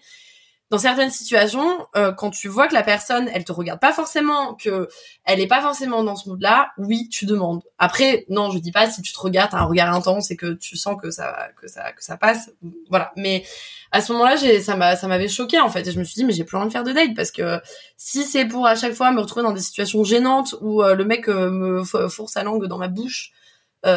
[0.71, 4.55] Dans certaines situations, euh, quand tu vois que la personne, elle te regarde pas forcément,
[4.55, 4.89] que
[5.25, 7.63] elle est pas forcément dans ce mood-là, oui, tu demandes.
[7.79, 10.55] Après, non, je dis pas si tu te regardes, t'as un regard intense et que
[10.55, 12.51] tu sens que ça, que ça, que ça passe,
[12.89, 13.13] voilà.
[13.17, 13.45] Mais
[13.93, 16.25] à ce moment-là, ça m'a, ça m'avait choqué en fait, et je me suis dit,
[16.25, 17.61] mais j'ai plus envie de faire de date parce que
[17.99, 21.05] si c'est pour à chaque fois me retrouver dans des situations gênantes où euh, le
[21.05, 23.33] mec euh, me fourre sa langue dans ma bouche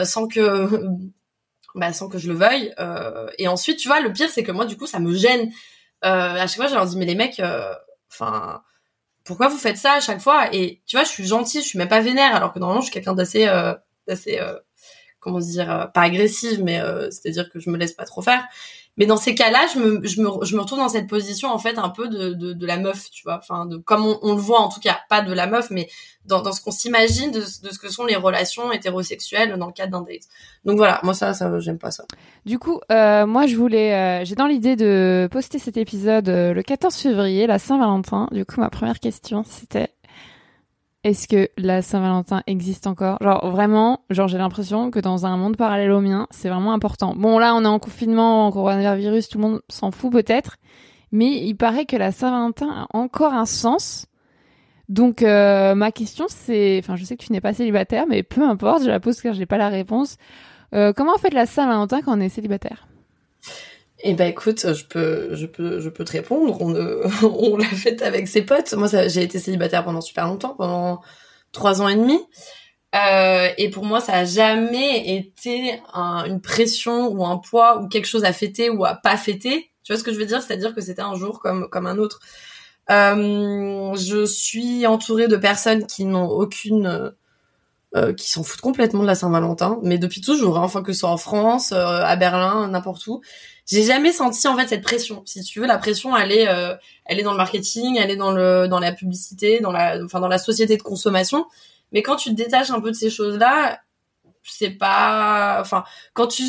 [0.04, 0.84] sans que,
[1.76, 2.76] bah, sans que je le veuille,
[3.38, 5.50] et ensuite, tu vois, le pire, c'est que moi, du coup, ça me gêne
[6.02, 7.74] à chaque fois, je leur dis, mais les mecs, euh,
[8.12, 8.62] enfin,
[9.24, 10.54] pourquoi vous faites ça à chaque fois?
[10.54, 12.86] Et tu vois, je suis gentille, je suis même pas vénère, alors que normalement, je
[12.88, 13.74] suis quelqu'un d'assez, euh,
[14.08, 14.56] d'assez, euh,
[15.20, 18.46] comment dire, euh, pas agressive, mais euh, c'est-à-dire que je me laisse pas trop faire.
[18.98, 21.60] Mais dans ces cas-là, je me, je me, je me retrouve dans cette position en
[21.60, 24.34] fait un peu de, de, de la meuf, tu vois, enfin, de comme on, on
[24.34, 25.88] le voit en tout cas, pas de la meuf, mais
[26.28, 30.02] dans, ce qu'on s'imagine de, ce que sont les relations hétérosexuelles dans le cadre d'un
[30.02, 30.24] date.
[30.66, 32.06] Donc voilà, moi ça, ça, j'aime pas ça.
[32.46, 36.54] Du coup, euh, moi, je voulais, euh, j'ai dans l'idée de poster cet épisode euh,
[36.54, 38.28] le 14 février, la Saint-Valentin.
[38.32, 39.90] Du coup, ma première question, c'était
[41.04, 43.18] est-ce que la Saint-Valentin existe encore?
[43.22, 47.16] Genre vraiment, genre j'ai l'impression que dans un monde parallèle au mien, c'est vraiment important.
[47.16, 50.58] Bon, là, on est en confinement, en coronavirus, tout le monde s'en fout peut-être,
[51.12, 54.08] mais il paraît que la Saint-Valentin a encore un sens.
[54.90, 58.42] Donc euh, ma question, c'est, enfin, je sais que tu n'es pas célibataire, mais peu
[58.42, 60.18] importe, je la pose car je n'ai pas la réponse.
[60.74, 62.88] Euh, comment on fait la Saint-Valentin quand on est célibataire?
[64.04, 66.62] Eh ben écoute, je peux, je peux, je peux te répondre.
[66.62, 66.72] On,
[67.58, 68.74] l'a fait avec ses potes.
[68.74, 71.02] Moi, j'ai été célibataire pendant super longtemps, pendant
[71.52, 72.20] trois ans et demi.
[72.96, 77.88] Euh, et pour moi, ça a jamais été un- une pression ou un poids ou
[77.88, 79.72] quelque chose à fêter ou à pas fêter.
[79.84, 80.42] Tu vois ce que je veux dire?
[80.42, 82.20] C'est-à-dire que c'était un jour comme comme un autre.
[82.90, 87.10] Euh, je suis entourée de personnes qui n'ont aucune euh,
[87.96, 91.00] euh, qui s'en foutent complètement de la Saint-Valentin, mais depuis toujours, hein, enfin que ce
[91.00, 93.22] soit en France, euh, à Berlin, n'importe où.
[93.66, 95.24] J'ai jamais senti en fait cette pression.
[95.26, 98.16] Si tu veux, la pression, elle est, euh, elle est dans le marketing, elle est
[98.18, 101.46] dans le, dans la publicité, dans la, enfin dans la société de consommation.
[101.92, 103.80] Mais quand tu te détaches un peu de ces choses-là,
[104.44, 106.44] c'est pas, enfin, quand tu,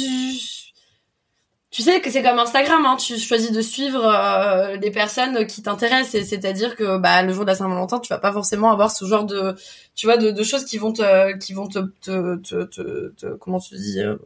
[1.70, 5.62] tu sais que c'est comme Instagram, hein, tu choisis de suivre euh, des personnes qui
[5.62, 9.04] t'intéressent, c'est-à-dire que bah le jour de la Saint-Valentin, tu vas pas forcément avoir ce
[9.04, 9.54] genre de,
[9.94, 13.34] tu vois, de, de choses qui vont te, qui vont te, te, te, te, te-
[13.36, 14.16] comment tu dis, euh,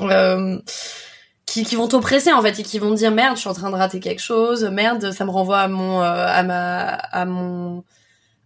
[0.00, 0.58] euh,
[1.46, 3.54] qui, qui vont t'oppresser en fait et qui vont te dire merde, je suis en
[3.54, 7.24] train de rater quelque chose, merde, ça me renvoie à mon, euh, à ma, à
[7.24, 7.84] mon,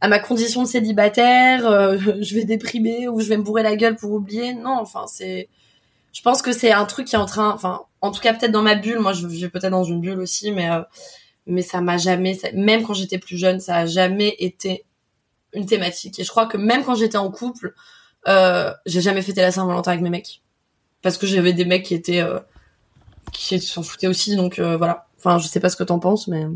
[0.00, 3.76] à ma condition de célibataire, euh, je vais déprimer ou je vais me bourrer la
[3.76, 4.54] gueule pour oublier.
[4.54, 5.48] Non, enfin c'est,
[6.16, 8.50] je pense que c'est un truc qui est en train, enfin, en tout cas peut-être
[8.50, 9.00] dans ma bulle.
[9.00, 10.80] Moi, je vis peut-être dans une bulle aussi, mais euh,
[11.46, 14.86] mais ça m'a jamais, même quand j'étais plus jeune, ça a jamais été
[15.52, 16.18] une thématique.
[16.18, 17.74] Et je crois que même quand j'étais en couple,
[18.28, 20.42] euh, j'ai jamais fêté la Saint-Valentin avec mes mecs
[21.02, 22.40] parce que j'avais des mecs qui étaient euh,
[23.30, 24.36] qui s'en foutaient aussi.
[24.36, 25.05] Donc euh, voilà.
[25.26, 26.46] Enfin, je sais pas ce que t'en penses, mais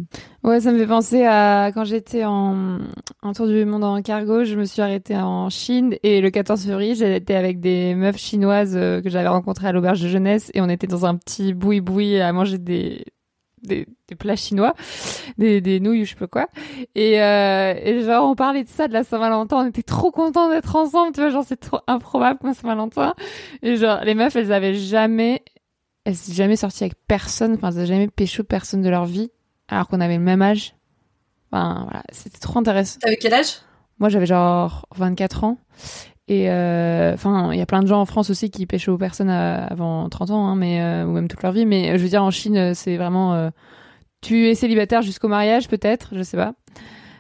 [0.45, 2.79] Ouais, ça me fait penser à quand j'étais en,
[3.21, 6.65] en tour du monde en cargo, je me suis arrêtée en Chine et le 14
[6.65, 10.61] février, j'étais avec des meufs chinoises euh, que j'avais rencontrées à l'auberge de jeunesse et
[10.61, 13.05] on était dans un petit boui-boui à manger des
[13.63, 14.75] des, des plats chinois,
[15.37, 16.47] des, des nouilles ou je sais pas quoi.
[16.95, 19.57] Et, euh, et genre, on parlait de ça, de la Saint-Valentin.
[19.65, 21.31] On était trop contents d'être ensemble, tu vois.
[21.31, 23.15] Genre, c'est trop improbable comme Saint-Valentin.
[23.63, 25.43] Et genre, les meufs, elles avaient jamais,
[26.05, 27.55] elles s'étaient jamais sorties avec personne.
[27.55, 29.31] Enfin, elles avaient jamais pécho personne de leur vie,
[29.69, 30.75] alors qu'on avait le même âge.
[31.53, 32.99] Enfin, voilà, c'était trop intéressant.
[33.01, 33.57] T'avais quel âge?
[33.99, 35.59] Moi, j'avais genre 24 ans.
[36.29, 38.97] Et euh, enfin, il y a plein de gens en France aussi qui pêchent aux
[38.99, 41.67] personnes à- avant 30 ans, hein, mais euh, ou même toute leur vie.
[41.67, 43.51] Mais euh, je veux dire, en Chine, euh, c'est vraiment euh,
[44.21, 46.55] tu es célibataire jusqu'au mariage, peut-être, je sais pas.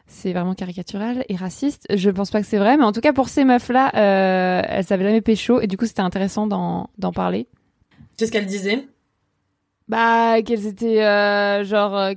[0.06, 1.86] C'est vraiment caricatural et raciste.
[1.92, 4.84] Je pense pas que c'est vrai, mais en tout cas pour ces meufs-là, euh, elles
[4.84, 7.48] savaient jamais pécho et du coup c'était intéressant d'en parler.
[8.20, 8.86] Qu'est-ce qu'elle disait
[9.88, 12.12] Bah qu'elles étaient euh, genre euh,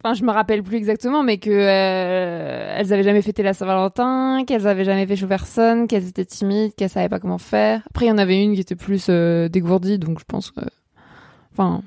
[0.00, 4.44] enfin je me rappelle plus exactement mais que euh, elles avaient jamais fêté la Saint-Valentin,
[4.46, 7.82] qu'elles avaient jamais fait chaud personne, qu'elles étaient timides, qu'elles savaient pas comment faire.
[7.90, 10.60] Après il y en avait une qui était plus euh, dégourdie donc je pense que
[11.50, 11.82] enfin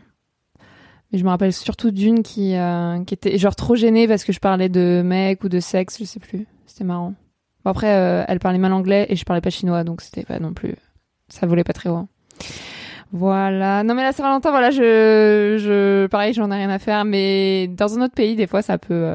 [1.14, 4.34] mais je me rappelle surtout d'une qui euh, qui était genre trop gênée parce que
[4.34, 6.46] je parlais de mec ou de sexe, je sais plus.
[6.66, 7.14] C'était marrant.
[7.64, 10.52] Bon, après elle parlait mal anglais et je parlais pas chinois donc c'était pas non
[10.52, 10.76] plus
[11.30, 12.10] ça volait pas très haut.
[13.14, 13.84] Voilà.
[13.84, 17.96] Non mais la Saint-Valentin, voilà, je, je, pareil, j'en ai rien à faire, mais dans
[17.96, 19.14] un autre pays, des fois, ça peut.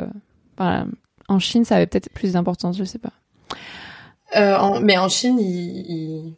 [0.61, 0.85] euh.
[1.27, 3.13] En Chine, ça avait peut-être plus d'importance, je sais pas.
[4.37, 6.37] Euh, mais en Chine, ils,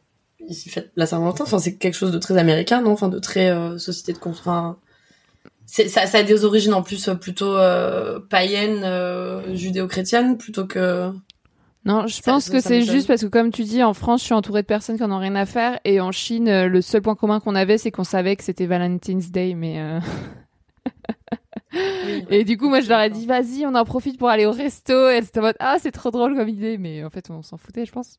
[0.49, 1.45] ils, fêtent la Saint-Valentin.
[1.45, 2.93] Enfin, c'est quelque chose de très américain, non?
[2.93, 4.19] Enfin, de très euh, société de.
[4.25, 4.79] Enfin,
[5.67, 7.57] ça, a des origines en plus plutôt
[8.31, 8.87] païennes,
[9.55, 11.13] judéo-chrétiennes, plutôt que.
[11.87, 14.21] Non, je Ça- pense ça- que c'est juste parce que, comme tu dis, en France,
[14.21, 16.69] je suis entourée de personnes qui en ont rien à faire, et en Chine, euh,
[16.69, 19.81] le seul point commun qu'on avait, c'est qu'on savait que c'était Valentine's Day, mais.
[19.81, 19.99] euh,
[22.31, 24.51] Et du coup, moi, je leur ai dit, vas-y, on en profite pour aller au
[24.51, 25.09] resto.
[25.11, 26.79] Et étaient en mode, ah, c'est trop drôle comme idée.
[26.79, 28.19] Mais en fait, on s'en foutait, je pense.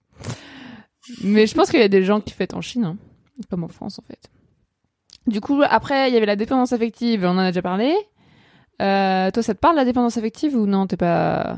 [1.24, 2.98] Mais je pense qu'il y a des gens qui fêtent en Chine, hein,
[3.50, 4.30] comme en France, en fait.
[5.28, 7.26] Du coup, après, il y avait la dépendance affective.
[7.26, 7.94] On en a déjà parlé.
[8.82, 11.58] Euh, toi, ça te parle, la dépendance affective, ou non, t'es pas...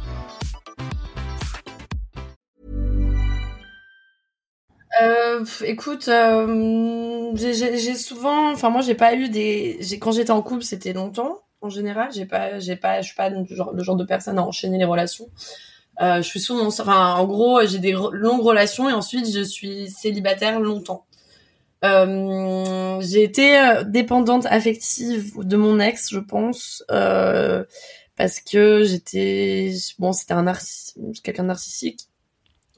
[5.01, 10.63] Euh, écoute, euh, j'ai- souvent, enfin moi j'ai pas eu des, quand j'étais en couple
[10.63, 12.09] c'était longtemps en général.
[12.13, 13.45] J'ai pas, j'ai pas, je suis pas le
[13.83, 15.29] genre, de personne à enchaîner les relations.
[16.01, 19.89] Euh, je suis souvent, enfin en gros j'ai des longues relations et ensuite je suis
[19.89, 21.05] célibataire longtemps.
[21.83, 30.45] J'ai été dépendante affective de mon ex, je pense, parce que j'étais, bon c'était un
[31.23, 32.01] quelqu'un narcissique.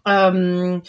[0.08, 0.80] Euh,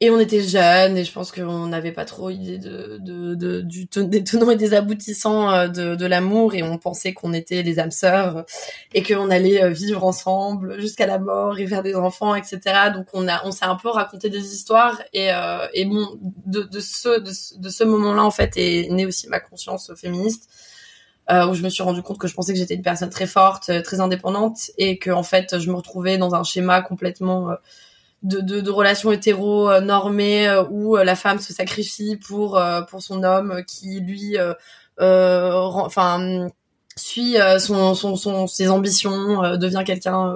[0.00, 3.60] et on était jeunes et je pense qu'on n'avait pas trop idée de, de, de
[3.62, 7.32] du ten- des tenants et des aboutissants euh, de, de l'amour et on pensait qu'on
[7.32, 8.44] était les âmes sœurs
[8.94, 12.60] et qu'on allait euh, vivre ensemble jusqu'à la mort et faire des enfants etc
[12.94, 16.06] donc on a on s'est un peu raconté des histoires et euh, et bon
[16.46, 20.48] de, de ce de, de ce moment-là en fait est née aussi ma conscience féministe
[21.30, 23.26] euh, où je me suis rendu compte que je pensais que j'étais une personne très
[23.26, 27.50] forte euh, très indépendante et que en fait je me retrouvais dans un schéma complètement
[27.50, 27.54] euh,
[28.22, 32.60] de, de, de relations hétéro euh, normées euh, où euh, la femme se sacrifie pour
[32.90, 34.36] pour son homme qui lui
[34.98, 36.48] enfin
[36.96, 40.34] suit son, son, son ses ambitions devient quelqu'un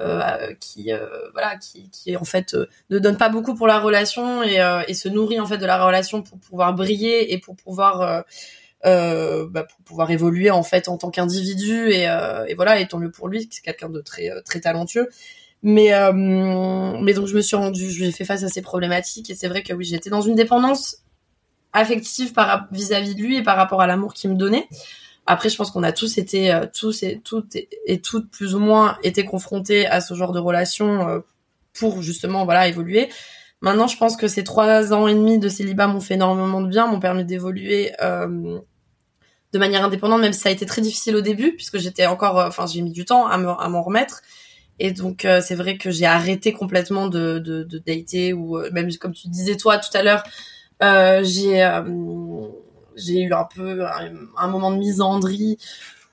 [0.00, 2.56] euh, qui euh, voilà qui qui en fait
[2.88, 5.84] ne donne pas beaucoup pour la relation et et se nourrit en fait de la
[5.84, 8.24] relation pour pouvoir briller et pour pouvoir
[8.84, 11.90] bah, pour pouvoir évoluer en fait en tant qu'individu.
[11.90, 15.10] Et, et voilà et tant mieux pour lui c'est quelqu'un de très très talentueux
[15.62, 19.30] mais euh, mais donc je me suis rendue j'ai fait face à ces problématiques.
[19.30, 20.98] Et c'est vrai que oui j'étais dans une dépendance
[21.72, 24.68] affective par vis-à-vis de lui et par rapport à l'amour qu'il me donnait.
[25.26, 28.60] Après je pense qu'on a tous été euh, tous et toutes et, toutes plus ou
[28.60, 31.20] moins été confrontés à ce genre de relation euh,
[31.74, 33.08] pour justement voilà évoluer.
[33.60, 36.68] Maintenant je pense que ces trois ans et demi de célibat m'ont fait énormément de
[36.68, 38.60] bien m'ont permis d'évoluer euh,
[39.52, 42.38] de manière indépendante, même si ça a été très difficile au début, puisque j'étais encore,
[42.38, 44.22] euh, enfin, j'ai mis du temps à m'en remettre.
[44.78, 48.70] Et donc, euh, c'est vrai que j'ai arrêté complètement de, de, de dater, ou euh,
[48.72, 50.22] même comme tu disais toi tout à l'heure,
[50.82, 51.82] euh, j'ai euh,
[52.96, 53.84] j'ai eu un peu
[54.36, 55.58] un, moment de misandrie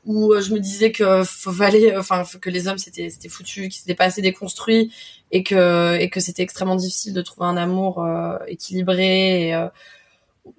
[0.06, 3.74] où euh, je me disais que fallait, enfin, que les hommes c'était c'était foutu, qu'ils
[3.74, 4.92] s'étaient pas assez déconstruits
[5.32, 8.06] et que et que c'était extrêmement difficile de trouver un amour
[8.48, 9.68] équilibré et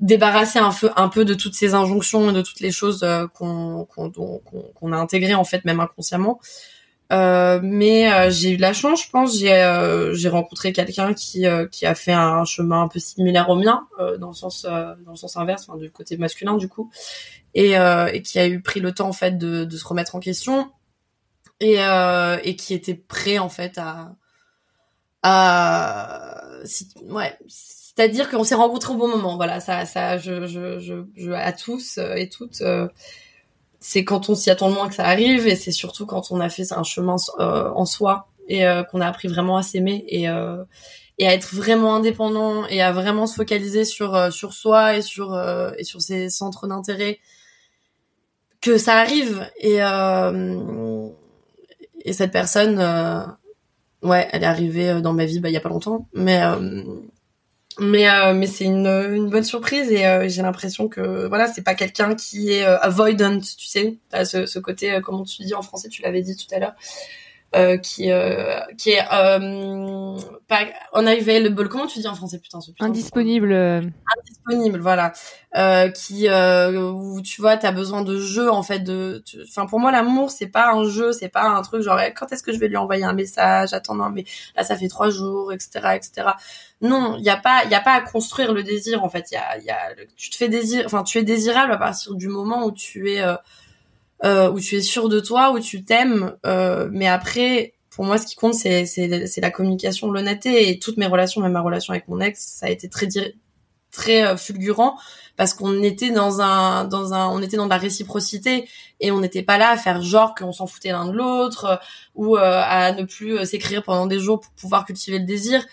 [0.01, 3.87] débarrasser un peu un peu de toutes ces injonctions et de toutes les choses qu'on
[3.87, 4.41] qu'on qu'on
[4.75, 6.41] qu'on a intégrées en fait même inconsciemment
[7.13, 9.39] euh, mais euh, j'ai eu de la chance je pense.
[9.39, 13.57] J'ai euh, rencontré quelqu'un qui euh, qui a fait un chemin un peu similaire au
[13.57, 16.91] mien euh, dans le sens dans le sens inverse enfin, du côté masculin du coup.
[17.55, 20.21] Et et qui a eu pris le temps en fait de de se remettre en
[20.21, 20.71] question.
[21.61, 21.77] Et
[22.45, 24.17] et qui était prêt en fait à
[25.23, 29.37] à si- ouais c'est-à-dire qu'on s'est rencontrés au bon moment.
[29.37, 32.63] Voilà ça ça je je je, je à tous et toutes
[33.89, 36.41] c'est quand on s'y attend le moins que ça arrive et c'est surtout quand on
[36.41, 40.05] a fait un chemin euh, en soi et euh, qu'on a appris vraiment à s'aimer
[40.09, 40.65] et euh,
[41.19, 45.03] et à être vraiment indépendant et à vraiment se focaliser sur euh, sur soi et
[45.03, 47.21] sur euh, et sur ses centres d'intérêt
[48.61, 51.09] que ça arrive et euh,
[52.05, 52.81] et cette personne
[54.03, 56.43] ouais elle est arrivée dans ma vie bah il y a pas longtemps mais
[57.79, 61.63] mais euh, mais c'est une une bonne surprise et euh, j'ai l'impression que voilà c'est
[61.63, 63.97] pas quelqu'un qui est euh, avoidant tu sais.
[64.25, 66.75] Ce ce côté euh, comment tu dis en français tu l'avais dit tout à l'heure
[67.79, 70.17] qui euh, qui est euh,
[70.49, 70.61] pas
[70.95, 73.53] unavailable comment tu dis en français putain ce putain Indisponible.
[73.53, 73.81] euh,
[74.27, 75.13] disponible voilà.
[75.57, 79.67] Euh, qui euh, où tu vois t'as besoin de jeu en fait de tu- enfin
[79.67, 82.43] pour moi l'amour c'est pas un jeu c'est pas un truc genre eh, quand est-ce
[82.43, 83.73] que je vais lui envoyer un message?
[83.73, 86.29] Attends non mais là ça fait trois jours etc etc
[86.83, 89.27] non il y a pas il y a pas à construire le désir en fait.
[89.31, 92.15] Il y a y a tu te fais désir enfin tu es désirable à partir
[92.15, 93.23] du moment où tu es
[94.25, 98.19] euh, où tu es sûr de toi où tu t'aimes euh, mais après pour moi,
[98.19, 100.69] ce qui compte, c'est c'est c'est la communication, l'honnêteté.
[100.69, 103.07] Et toutes mes relations, même ma relation avec mon ex, ça a été très
[103.91, 104.97] très euh, fulgurant
[105.37, 108.69] parce qu'on était dans un dans un on était dans de la réciprocité
[109.01, 111.77] et on n'était pas là à faire genre qu'on s'en foutait l'un de l'autre euh,
[112.15, 115.65] ou euh, à ne plus s'écrire pendant des jours pour pouvoir cultiver le désir.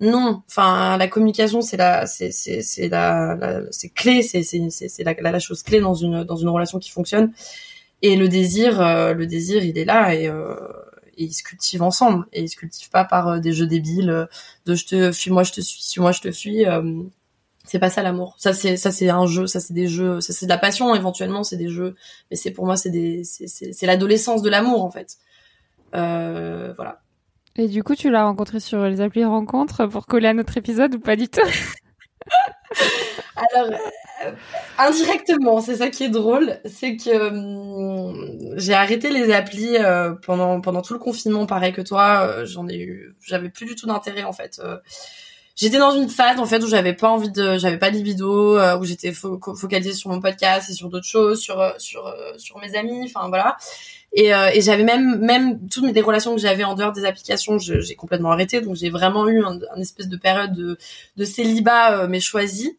[0.00, 0.42] Non.
[0.48, 5.04] Enfin la communication c'est la c'est c'est c'est la, c'est clé c'est c'est c'est c'est
[5.04, 7.32] la la chose clé dans une dans une relation qui fonctionne
[8.02, 10.54] et le désir euh, le désir il est là et euh,
[11.16, 12.26] et ils se cultivent ensemble.
[12.32, 14.26] Et ils se cultivent pas par euh, des jeux débiles euh,
[14.66, 17.02] de je te fuis moi je te suis suis moi je te fuis euh,
[17.64, 18.34] c'est pas ça l'amour.
[18.38, 20.94] Ça c'est ça c'est un jeu ça c'est des jeux ça c'est de la passion
[20.94, 21.94] éventuellement c'est des jeux
[22.30, 25.18] mais c'est pour moi c'est des c'est l'adolescence de l'amour en fait.
[25.94, 27.00] Euh, voilà.
[27.56, 30.56] Et du coup, tu l'as rencontré sur les applis de rencontre pour coller à notre
[30.56, 31.40] épisode ou pas du tout?
[33.36, 33.72] Alors,
[34.78, 40.60] indirectement, c'est ça qui est drôle, c'est que hum, j'ai arrêté les applis euh, pendant
[40.60, 42.26] pendant tout le confinement, pareil que toi.
[42.26, 44.60] euh, J'en ai eu, j'avais plus du tout d'intérêt en fait.
[44.64, 44.76] euh.
[45.56, 48.56] J'étais dans une phase en fait où j'avais pas envie de, j'avais pas de libido,
[48.58, 52.06] euh, où j'étais fo- focalisée sur mon podcast et sur d'autres choses, sur euh, sur
[52.06, 53.56] euh, sur mes amis, enfin voilà.
[54.12, 57.04] Et, euh, et j'avais même même toutes mes les relations que j'avais en dehors des
[57.04, 58.60] applications, j'ai complètement arrêté.
[58.62, 60.78] Donc j'ai vraiment eu un, espèce de période de
[61.16, 62.78] de célibat euh, mais choisi.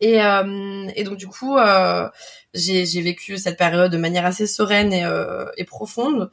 [0.00, 2.08] Et, euh, et donc du coup, euh,
[2.54, 6.30] j'ai vécu cette période de manière assez sereine et, euh, et profonde.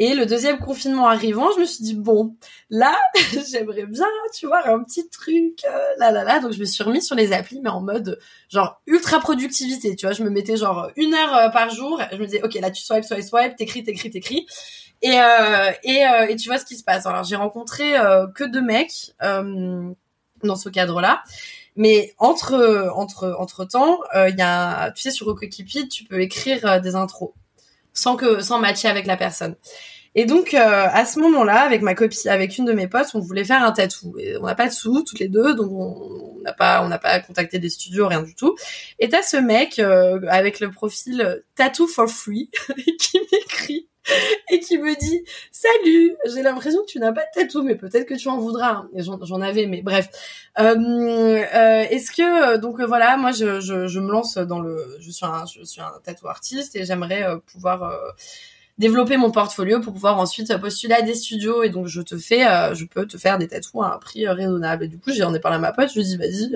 [0.00, 2.36] Et le deuxième confinement arrivant, je me suis dit bon,
[2.70, 2.96] là,
[3.50, 6.38] j'aimerais bien, tu vois, un petit truc, euh, là là là.
[6.38, 10.06] Donc je me suis remis sur les applis, mais en mode genre ultra productivité, tu
[10.06, 10.12] vois.
[10.12, 12.00] Je me mettais genre une heure euh, par jour.
[12.12, 14.46] Je me disais ok, là tu swipes, swipe, swipe, t'écris, t'écris, t'écris.
[15.02, 17.04] Et euh, et et tu vois ce qui se passe.
[17.06, 17.94] Alors j'ai rencontré
[18.34, 21.22] que deux mecs dans ce cadre-là.
[21.78, 26.66] Mais entre entre entre temps, il y a, tu sais, sur OkCupid, tu peux écrire
[26.66, 27.32] euh, des intros
[27.94, 29.56] sans que sans matcher avec la personne.
[30.14, 33.20] Et donc euh, à ce moment-là, avec ma copine, avec une de mes potes, on
[33.20, 34.16] voulait faire un tatou.
[34.18, 36.98] Et on n'a pas de sous toutes les deux, donc on n'a pas on n'a
[36.98, 38.56] pas contacté des studios, rien du tout.
[38.98, 42.50] Et t'as ce mec euh, avec le profil euh, tattoo for free
[42.98, 43.87] qui m'écrit
[44.50, 48.06] et qui me dit salut j'ai l'impression que tu n'as pas de tatou mais peut-être
[48.06, 50.08] que tu en voudras et j'en avais mais bref.
[50.58, 54.60] Euh, euh, est-ce que euh, donc euh, voilà moi je, je, je me lance dans
[54.60, 57.92] le je suis un je suis un tatou artiste et j'aimerais euh, pouvoir
[58.78, 61.62] développer mon portfolio pour pouvoir ensuite postuler à des studios.
[61.62, 62.44] Et donc je te fais
[62.74, 64.84] je peux te faire des tatous à un prix raisonnable.
[64.84, 66.50] Et du coup j'en ai parlé à ma pote je lui dis vas-y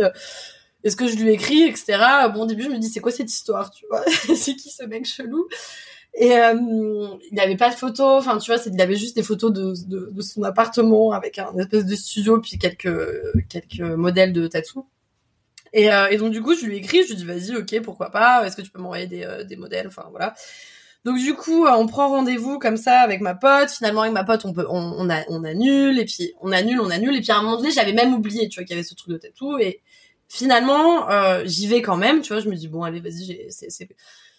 [0.84, 1.98] est-ce que je lui écris etc
[2.34, 3.70] bon au début je me dis c'est quoi cette histoire?
[3.70, 4.02] Tu vois
[4.36, 5.48] c'est qui ce mec chelou?
[6.14, 6.54] Et euh,
[7.30, 10.10] il avait pas de photos, enfin tu vois, il avait juste des photos de, de,
[10.12, 12.94] de son appartement avec un espèce de studio puis quelques
[13.48, 14.86] quelques modèles de tatou.
[15.72, 17.80] Et, euh, et donc du coup, je lui ai écrit, je lui dit vas-y, ok,
[17.82, 20.34] pourquoi pas, est-ce que tu peux m'envoyer des, euh, des modèles, enfin voilà.
[21.04, 23.70] Donc du coup, euh, on prend rendez-vous comme ça avec ma pote.
[23.70, 26.80] Finalement, avec ma pote, on peut, on, on, a, on annule et puis on annule,
[26.80, 27.16] on annule.
[27.16, 28.94] Et puis à un moment donné, j'avais même oublié, tu vois, qu'il y avait ce
[28.94, 29.58] truc de tatou.
[29.58, 29.80] Et
[30.28, 32.40] finalement, euh, j'y vais quand même, tu vois.
[32.40, 33.88] Je me dis bon, allez, vas-y, c'est,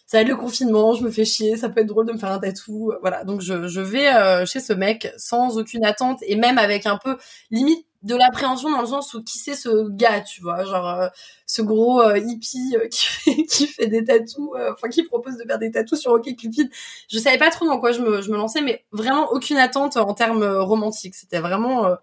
[0.06, 2.18] ça va être le confinement, je me fais chier, ça peut être drôle de me
[2.18, 3.24] faire un tatou, euh, voilà.
[3.24, 6.98] Donc je, je vais euh, chez ce mec sans aucune attente et même avec un
[6.98, 7.18] peu
[7.52, 11.08] limite de l'appréhension dans le sens où qui c'est ce gars, tu vois, genre euh,
[11.48, 15.44] ce gros euh, hippie euh, qui fait qui fait des tatous, enfin qui propose de
[15.48, 16.70] faire des tatous sur OkCupid.
[17.10, 19.98] Je savais pas trop dans quoi je me, je me lançais, mais vraiment aucune attente
[19.98, 21.16] en termes romantiques.
[21.16, 21.96] C'était vraiment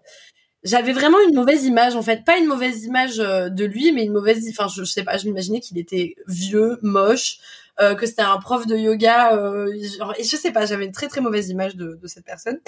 [0.63, 4.11] j'avais vraiment une mauvaise image en fait pas une mauvaise image de lui mais une
[4.13, 7.39] mauvaise enfin je, je sais pas je m'imaginais qu'il était vieux moche
[7.79, 9.71] euh, que c'était un prof de yoga euh,
[10.19, 12.59] je sais pas j'avais une très très mauvaise image de, de cette personne.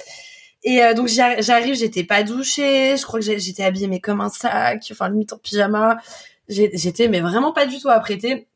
[0.64, 4.30] Et euh, donc j'arrive j'étais pas douchée je crois que j'étais habillée mais comme un
[4.30, 5.98] sac enfin limite en pyjama.
[6.50, 8.48] J'étais mais vraiment pas du tout apprêtée.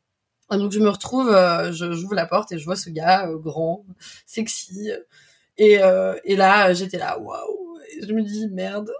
[0.50, 3.36] Donc je me retrouve euh, je j'ouvre la porte et je vois ce gars euh,
[3.38, 3.84] grand
[4.26, 4.90] sexy.
[5.58, 7.78] Et, euh, et là j'étais là waouh.
[8.02, 8.90] Je me dis merde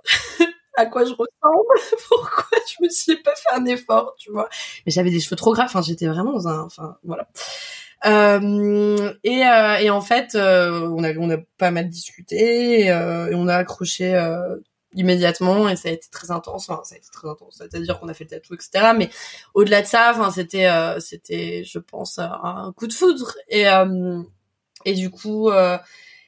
[0.79, 1.27] à quoi je ressemble
[2.09, 4.49] pourquoi je me suis pas fait un effort tu vois.
[4.87, 7.29] Mais j'avais des cheveux trop gras enfin j'étais vraiment dans un enfin voilà.
[8.07, 12.93] Euh, et, euh, et en fait euh, on a on a pas mal discuté et,
[12.93, 14.57] euh, et on a accroché euh,
[14.95, 18.09] immédiatement et ça a été très intense enfin ça a été très intense c'est-à-dire qu'on
[18.09, 19.11] a fait le tatou etc mais
[19.55, 20.71] au-delà de ça enfin c'était
[21.01, 23.65] c'était je pense un coup de foudre et
[24.85, 25.51] et du coup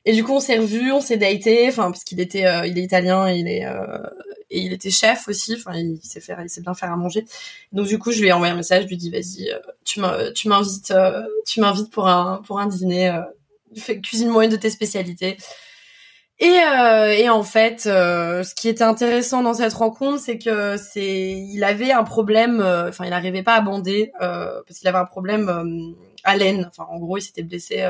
[0.05, 2.79] et du coup on s'est revus on s'est daté enfin parce qu'il était euh, il
[2.79, 3.99] est italien et il est euh,
[4.51, 7.25] et il était chef aussi enfin il sait faire il sait bien faire à manger
[7.73, 9.59] donc du coup je lui ai envoyé un message je lui ai dit vas-y euh,
[9.85, 13.21] tu m'in- tu m'invites euh, tu m'invites pour un pour un dîner euh,
[14.03, 15.37] cuisine-moi une de tes spécialités
[16.39, 20.79] et, euh, et en fait, euh, ce qui était intéressant dans cette rencontre, c'est que
[20.79, 25.05] c'est, il avait un problème, enfin, il n'arrivait pas à bander parce qu'il avait un
[25.05, 25.95] problème
[26.25, 26.67] à l'aine.
[26.71, 27.87] Enfin, en gros, il s'était blessé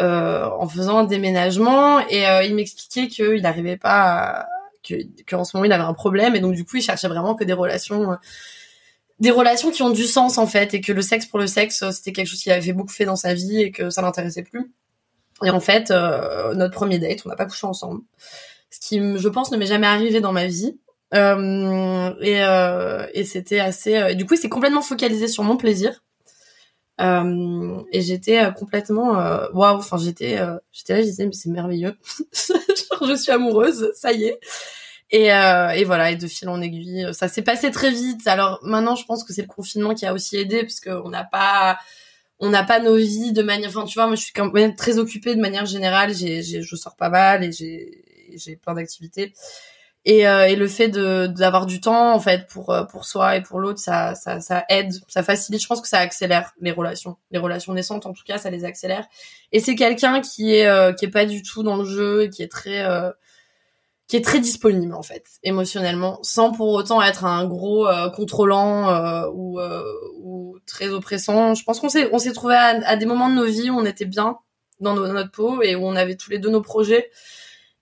[0.00, 4.02] en faisant un déménagement et euh, il m'expliquait qu'il n'arrivait pas,
[4.42, 4.46] à,
[4.86, 4.94] que,
[5.28, 7.44] qu'en ce moment il avait un problème et donc du coup, il cherchait vraiment que
[7.44, 8.12] des relations.
[8.12, 8.16] euh,
[9.18, 11.82] des relations qui ont du sens en fait et que le sexe pour le sexe
[11.82, 14.42] euh, c'était quelque chose qu'il avait beaucoup fait dans sa vie et que ça l'intéressait
[14.42, 14.70] plus
[15.44, 18.02] et en fait, euh, notre premier date, on n'a pas couché ensemble.
[18.70, 20.78] Ce qui, je pense, ne m'est jamais arrivé dans ma vie.
[21.14, 23.96] Euh, et euh, et c'était assez...
[23.96, 26.02] euh, du coup, il s'est complètement focalisé sur mon plaisir.
[27.00, 29.20] Euh, et j'étais euh, complètement...
[29.20, 31.94] euh, Waouh Enfin, j'étais euh, j'étais là, je disais, mais c'est merveilleux.
[32.32, 34.40] Genre, je suis amoureuse, ça y est.
[35.10, 38.26] Et, euh, et voilà, et de fil en aiguille, ça s'est passé très vite.
[38.26, 41.24] Alors maintenant, je pense que c'est le confinement qui a aussi aidé, parce qu'on n'a
[41.24, 41.78] pas
[42.38, 44.74] on n'a pas nos vies de manière enfin tu vois moi je suis quand même
[44.74, 49.32] très occupée de manière générale j'ai je sors pas mal et j'ai j'ai plein d'activités
[50.06, 53.42] et euh, et le fait d'avoir du temps en fait pour euh, pour soi et
[53.42, 55.60] pour l'autre ça ça ça aide ça facilite.
[55.60, 58.64] Je pense que ça accélère les relations les relations naissantes en tout cas ça les
[58.64, 59.06] accélère.
[59.50, 62.30] Et c'est quelqu'un qui est euh, qui est pas du tout dans le jeu et
[62.30, 63.10] qui est très euh,
[64.06, 68.88] qui est très disponible en fait émotionnellement sans pour autant être un gros euh, contrôlant
[68.88, 69.58] euh, ou
[70.22, 71.54] ou très oppressant.
[71.54, 73.84] Je pense qu'on s'est on s'est trouvé à, des moments de nos vies où on
[73.84, 74.38] était bien
[74.78, 77.10] dans notre peau et où on avait tous les deux nos projets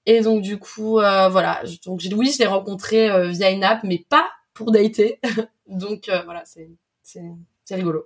[0.07, 3.81] et donc du coup euh, voilà donc oui je l'ai rencontré euh, via une app
[3.85, 5.21] mais pas pour dater
[5.67, 6.71] donc euh, voilà c'est
[7.03, 7.23] c'est
[7.65, 8.05] c'est rigolo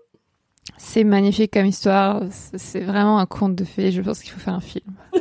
[0.77, 2.23] C'est magnifique comme histoire.
[2.31, 3.91] C'est c'est vraiment un conte de fées.
[3.91, 4.95] Je pense qu'il faut faire un film.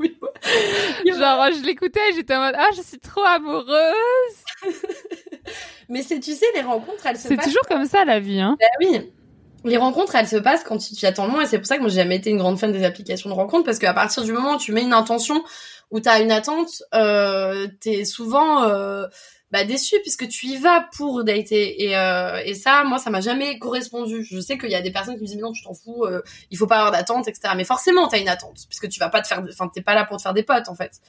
[0.00, 1.12] Oui, ouais.
[1.12, 4.36] Genre, je l'écoutais, j'étais en mode, ah, je suis trop amoureuse.
[5.88, 8.40] mais c'est tu sais les rencontres elles se C'est passent toujours comme ça, la vie,
[8.40, 8.56] hein.
[8.60, 9.12] Bah oui.
[9.64, 11.80] Les rencontres, elles se passent quand tu t'y attends moins et c'est pour ça que
[11.80, 14.32] moi j'ai jamais été une grande fan des applications de rencontres parce qu'à partir du
[14.32, 15.42] moment où tu mets une intention
[15.90, 19.06] où t'as une attente, euh, t'es souvent euh,
[19.50, 23.20] bah, déçu puisque tu y vas pour dater et, euh, et ça, moi ça m'a
[23.20, 24.26] jamais correspondu.
[24.28, 26.04] Je sais qu'il y a des personnes qui me disent mais non tu t'en fous,
[26.04, 27.54] euh, il faut pas avoir d'attente etc.
[27.56, 30.04] Mais forcément t'as une attente puisque tu vas pas te faire, enfin t'es pas là
[30.04, 31.00] pour te faire des potes en fait.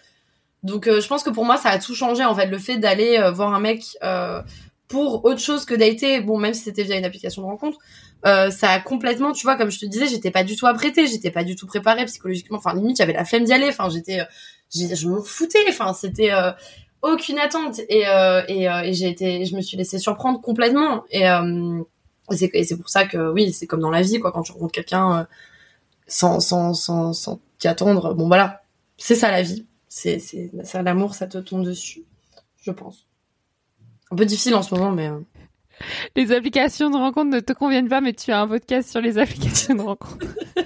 [0.65, 2.77] Donc euh, je pense que pour moi ça a tout changé en fait le fait
[2.77, 4.41] d'aller euh, voir un mec euh,
[4.87, 7.77] pour autre chose que dater, bon même si c'était via une application de rencontre,
[8.25, 11.07] euh, ça a complètement, tu vois, comme je te disais, j'étais pas du tout apprêtée,
[11.07, 14.21] j'étais pas du tout préparée psychologiquement, enfin limite j'avais la flemme d'y aller, enfin j'étais,
[14.21, 14.25] euh,
[14.73, 16.51] je m'en foutais, enfin c'était euh,
[17.01, 17.79] aucune attente.
[17.89, 21.03] Et euh, et, euh, et j'ai été, je me suis laissée surprendre complètement.
[21.11, 21.81] Et euh,
[22.31, 24.73] et c'est pour ça que oui, c'est comme dans la vie quoi, quand tu rencontres
[24.73, 25.27] quelqu'un
[26.07, 28.63] sans sans sans sans t'y attendre, bon voilà,
[28.97, 32.03] c'est ça la vie, c'est c'est ça l'amour, ça te tombe dessus,
[32.63, 33.05] je pense.
[34.11, 35.11] Un peu difficile en ce moment, mais.
[36.15, 39.17] Les applications de rencontre ne te conviennent pas, mais tu as un podcast sur les
[39.17, 40.25] applications de rencontre.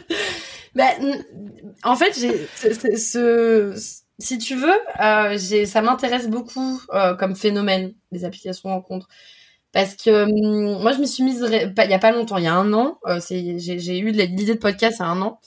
[0.76, 0.92] Bah,
[1.84, 2.14] en fait,
[4.20, 9.08] si tu veux, euh, ça m'intéresse beaucoup euh, comme phénomène des applications de rencontre
[9.72, 12.48] parce que hum, moi je me suis mise il y a pas longtemps, il y
[12.48, 15.40] a un an, euh, j'ai eu l'idée de podcast il y a un an.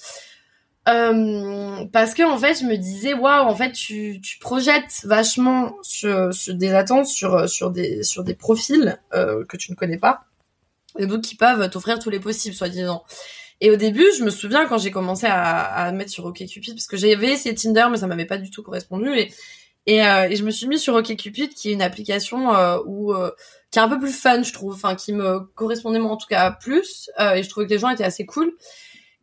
[0.88, 5.76] Euh, parce que en fait je me disais waouh en fait tu, tu projettes vachement
[5.82, 9.98] sur, sur des attentes sur sur des sur des profils euh, que tu ne connais
[9.98, 10.24] pas
[10.98, 13.04] et donc qui peuvent t'offrir tous les possibles soi-disant.
[13.60, 16.88] Et au début je me souviens quand j'ai commencé à, à mettre sur OkCupid parce
[16.88, 19.32] que j'avais essayé Tinder mais ça m'avait pas du tout correspondu et
[19.86, 23.12] et, euh, et je me suis mis sur OkCupid qui est une application euh, où
[23.12, 23.30] euh,
[23.70, 26.26] qui est un peu plus fun je trouve enfin qui me correspondait moi en tout
[26.28, 28.52] cas plus et je trouvais que les gens étaient assez cool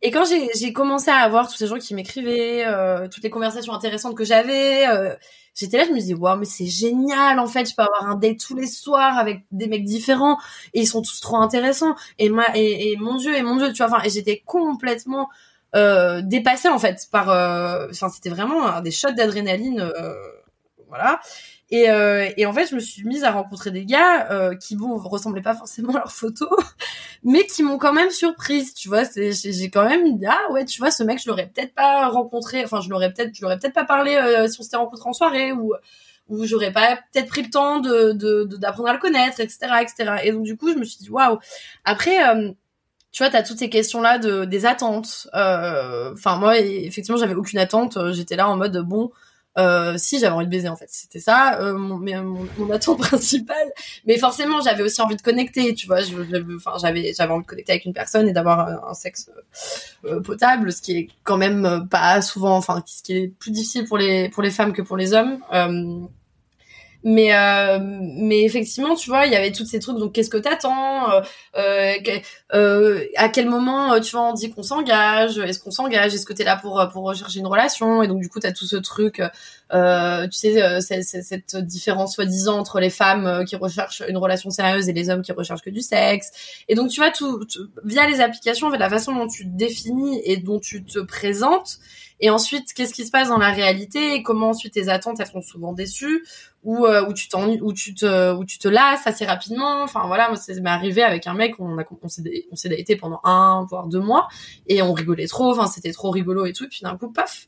[0.02, 3.74] et quand j'ai commencé à avoir tous ces gens qui m'écrivaient, euh, toutes les conversations
[3.74, 5.14] intéressantes que j'avais, euh,
[5.54, 8.14] j'étais là, je me disais waouh mais c'est génial en fait, je peux avoir un
[8.16, 10.38] date tous les soirs avec des mecs différents.
[10.72, 11.94] Et ils sont tous trop intéressants.
[12.18, 15.28] Et ma et, mon dieu et mon dieu tu vois enfin et j'étais complètement
[15.76, 20.14] euh, dépassée en fait par euh, enfin c'était vraiment des shots d'adrénaline euh,
[20.88, 21.20] voilà
[21.70, 24.76] et, euh, et en fait je me suis mise à rencontrer des gars euh, qui
[24.76, 26.48] bon ressemblaient pas forcément à leurs photos
[27.24, 29.02] mais qui m'ont quand même surprise, tu vois.
[29.14, 32.64] J'ai quand même dit, ah ouais, tu vois, ce mec, je l'aurais peut-être pas rencontré,
[32.64, 35.12] enfin, je l'aurais peut-être, je l'aurais peut-être pas parlé euh, si on s'était rencontré en
[35.12, 35.74] soirée ou
[36.28, 39.58] ou j'aurais pas peut-être pris le temps de, de, de- d'apprendre à le connaître, etc.,
[39.82, 40.20] etc.
[40.24, 41.38] Et donc du coup, je me suis dit, waouh.
[41.84, 42.52] Après, euh,
[43.12, 45.28] tu vois, t'as toutes ces questions-là de des attentes.
[45.34, 47.98] Euh, Enfin, moi, effectivement, j'avais aucune attente.
[48.12, 49.10] J'étais là en mode bon.
[49.58, 50.86] Euh, si j'avais envie de baiser en fait.
[50.88, 53.72] C'était ça euh, mon, mais, mon, mon attente principale
[54.06, 55.98] mais forcément j'avais aussi envie de connecter tu vois.
[56.54, 59.40] Enfin j'avais j'avais envie de connecter avec une personne et d'avoir un, sexe euh,
[60.08, 63.50] euh, potable ce qui est quand même euh, pas souvent enfin ce qui est plus
[63.50, 65.38] difficile pour les pour les femmes que pour les hommes.
[65.52, 65.98] Euh,
[67.02, 69.98] mais euh, mais effectivement tu vois il y avait tous ces trucs.
[69.98, 71.20] Donc qu'est-ce que t'attends euh,
[71.56, 71.94] euh,
[72.54, 76.26] euh, à quel moment euh, tu vois on dit qu'on s'engage est-ce qu'on s'engage est-ce
[76.26, 78.02] que t'es là pour euh, pour rechercher une relation?
[78.02, 79.22] Et donc du coup t'as tout ce truc
[79.72, 84.88] euh, tu sais c'est- cette différence soi-disant entre les femmes qui recherchent une relation sérieuse
[84.88, 86.30] et les hommes qui recherchent que du sexe.
[86.68, 87.40] Et donc tu vois tout,
[87.84, 91.78] via les applications en la façon dont tu te définis et dont tu te présentes.
[92.22, 94.14] Et ensuite qu'est-ce qui se passe dans la réalité?
[94.14, 96.24] Et comment ensuite tes attentes elles sont souvent déçues?
[96.62, 99.82] Ou euh, où tu t'ennuies où tu te où tu te lasses assez rapidement.
[99.82, 102.68] Enfin voilà moi c'est m'est arrivé avec un mec on a on s'est on s'est
[102.68, 104.28] daté pendant un voire deux mois
[104.66, 107.46] et on rigolait trop enfin c'était trop rigolo et tout et puis d'un coup paf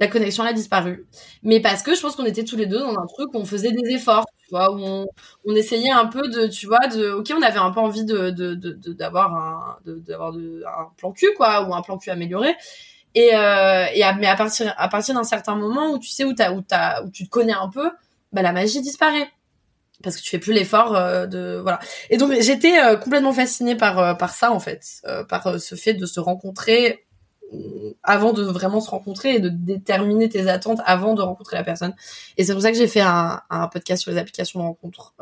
[0.00, 1.06] la connexion a disparu.
[1.42, 3.44] Mais parce que je pense qu'on était tous les deux dans un truc où on
[3.44, 5.06] faisait des efforts tu vois où on,
[5.44, 8.30] on essayait un peu de tu vois de ok on avait un peu envie de
[8.30, 12.54] de de- d'avoir un de- d'avoir un plan cul quoi ou un plan cul amélioré.
[13.14, 16.24] Et euh, et à, mais à partir à partir d'un certain moment où tu sais
[16.24, 17.90] où t'as où t'as où tu te connais un peu
[18.32, 19.28] bah la magie disparaît.
[20.02, 21.80] Parce que tu fais plus l'effort euh, de voilà.
[22.08, 24.84] Et donc j'étais euh, complètement fascinée par euh, par ça en fait.
[25.06, 27.04] Euh, par euh, ce fait de se rencontrer
[27.52, 31.64] euh, avant de vraiment se rencontrer et de déterminer tes attentes avant de rencontrer la
[31.64, 31.94] personne.
[32.36, 35.14] Et c'est pour ça que j'ai fait un, un podcast sur les applications de rencontre.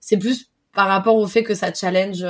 [0.00, 2.26] C'est plus par rapport au fait que ça challenge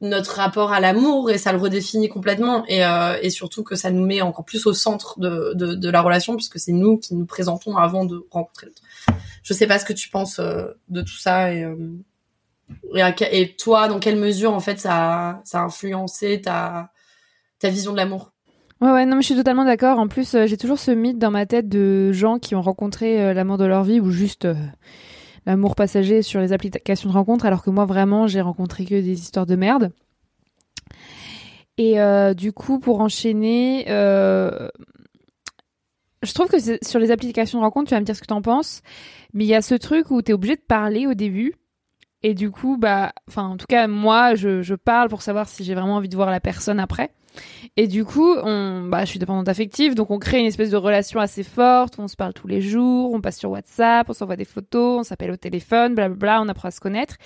[0.00, 4.04] notre rapport à l'amour et ça le redéfinit complètement et, euh, surtout que ça nous
[4.04, 8.04] met encore plus au centre de, la relation puisque c'est nous qui nous présentons avant
[8.04, 8.82] de rencontrer l'autre.
[9.42, 11.76] Je sais pas ce que tu penses euh, de tout ça et, euh,
[12.94, 16.90] et, toi dans quelle mesure en fait ça a, influencé ta
[17.58, 18.32] ta vision de l'amour?
[18.82, 19.98] Ouais, ouais, non, mais je suis totalement d'accord.
[19.98, 23.56] En plus, j'ai toujours ce mythe dans ma tête de gens qui ont rencontré l'amour
[23.56, 24.46] de leur vie ou juste
[25.46, 29.12] l'amour passager sur les applications de rencontre, alors que moi, vraiment, j'ai rencontré que des
[29.12, 29.92] histoires de merde.
[31.78, 34.68] Et euh, du coup, pour enchaîner, euh,
[36.22, 38.42] je trouve que sur les applications de rencontre, tu vas me dire ce que t'en
[38.42, 38.82] penses,
[39.32, 41.54] mais il y a ce truc où t'es obligé de parler au début.
[42.22, 45.64] Et du coup, bah, enfin, en tout cas, moi, je, je parle pour savoir si
[45.64, 47.10] j'ai vraiment envie de voir la personne après.
[47.76, 50.76] Et du coup, on, bah, je suis dépendante affective, donc on crée une espèce de
[50.76, 51.98] relation assez forte.
[51.98, 55.02] On se parle tous les jours, on passe sur WhatsApp, on s'envoie des photos, on
[55.02, 57.16] s'appelle au téléphone, blablabla, on apprend à se connaître.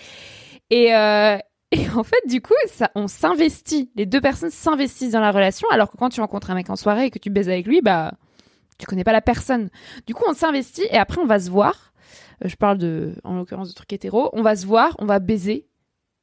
[0.70, 1.38] Et, euh,
[1.72, 3.90] et en fait, du coup, ça, on s'investit.
[3.96, 6.76] Les deux personnes s'investissent dans la relation, alors que quand tu rencontres un mec en
[6.76, 8.14] soirée et que tu baises avec lui, bah,
[8.78, 9.70] tu connais pas la personne.
[10.06, 11.92] Du coup, on s'investit et après, on va se voir.
[12.44, 14.30] Euh, Je parle de, en l'occurrence, de trucs hétéros.
[14.32, 15.66] On va se voir, on va baiser.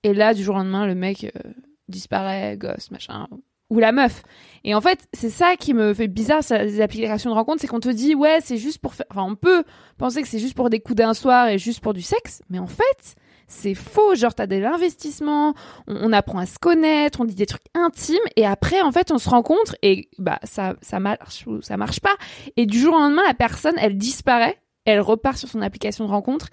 [0.03, 1.51] Et là, du jour au lendemain, le mec euh,
[1.87, 3.27] disparaît, gosse, machin.
[3.69, 4.23] Ou la meuf.
[4.63, 7.79] Et en fait, c'est ça qui me fait bizarre les applications de rencontre, c'est qu'on
[7.79, 9.05] te dit, ouais, c'est juste pour faire.
[9.11, 9.63] Enfin, on peut
[9.97, 12.59] penser que c'est juste pour des coups d'un soir et juste pour du sexe, mais
[12.59, 13.15] en fait,
[13.47, 14.15] c'est faux.
[14.15, 15.53] Genre, t'as de l'investissement,
[15.87, 19.11] on, on apprend à se connaître, on dit des trucs intimes, et après, en fait,
[19.11, 22.15] on se rencontre et bah, ça, ça marche ou ça marche pas.
[22.57, 24.57] Et du jour au lendemain, la personne, elle disparaît,
[24.87, 26.47] elle repart sur son application de rencontre.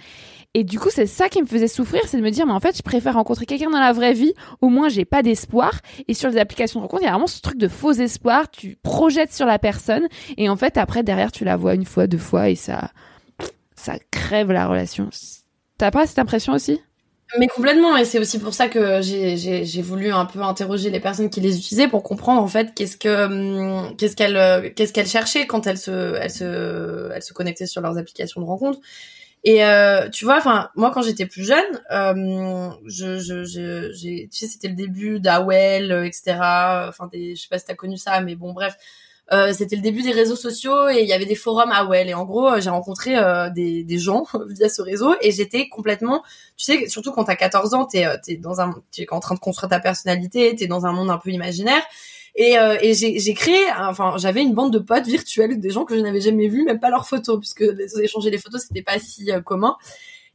[0.55, 2.61] Et du coup, c'est ça qui me faisait souffrir, c'est de me dire, mais en
[2.61, 5.81] fait, je préfère rencontrer quelqu'un dans la vraie vie, au moins j'ai pas d'espoir.
[6.07, 8.51] Et sur les applications de rencontre, il y a vraiment ce truc de faux espoir,
[8.51, 10.07] tu projettes sur la personne,
[10.37, 12.91] et en fait, après, derrière, tu la vois une fois, deux fois, et ça,
[13.75, 15.11] ça crève la relation.
[15.79, 16.81] T'as pas cette impression aussi?
[17.39, 21.31] Mais complètement, et c'est aussi pour ça que j'ai, voulu un peu interroger les personnes
[21.31, 25.09] qui les utilisaient pour comprendre en fait qu'est-ce que hum, qu'est-ce qu'elles euh, qu'est-ce qu'elles
[25.09, 28.79] cherchaient quand elles se elles se elles se connectaient sur leurs applications de rencontres.
[29.45, 34.47] Et euh, tu vois, enfin moi quand j'étais plus jeune, euh, je, je, tu sais
[34.47, 35.53] c'était le début d'AOL,
[35.93, 36.39] euh, etc.
[36.89, 38.77] Enfin je sais pas si t'as connu ça, mais bon bref.
[39.33, 42.13] Euh, c'était le début des réseaux sociaux et il y avait des forums AOL et
[42.13, 46.23] en gros euh, j'ai rencontré euh, des, des gens via ce réseau et j'étais complètement
[46.59, 49.35] tu sais surtout quand t'as 14 ans t'es euh, t'es dans un t'es en train
[49.35, 51.83] de construire ta personnalité t'es dans un monde un peu imaginaire.
[52.37, 55.95] Et, euh, et j'ai créé enfin j'avais une bande de potes virtuels des gens que
[55.95, 57.65] je n'avais jamais vus même pas leurs photos puisque
[58.03, 59.77] échanger les photos c'était pas si euh, commun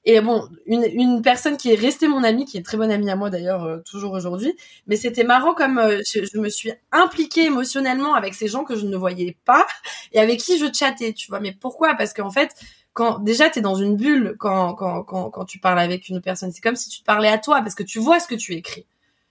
[0.05, 3.09] et bon, une, une personne qui est restée mon amie, qui est très bonne amie
[3.09, 4.55] à moi d'ailleurs, euh, toujours aujourd'hui,
[4.87, 8.75] mais c'était marrant comme euh, je, je me suis impliquée émotionnellement avec ces gens que
[8.75, 9.67] je ne voyais pas
[10.13, 11.39] et avec qui je chattais, tu vois.
[11.39, 11.95] Mais pourquoi?
[11.95, 12.55] Parce qu'en fait,
[12.93, 16.51] quand déjà t'es dans une bulle quand, quand, quand, quand tu parles avec une personne,
[16.51, 18.53] c'est comme si tu te parlais à toi parce que tu vois ce que tu
[18.53, 18.85] écris.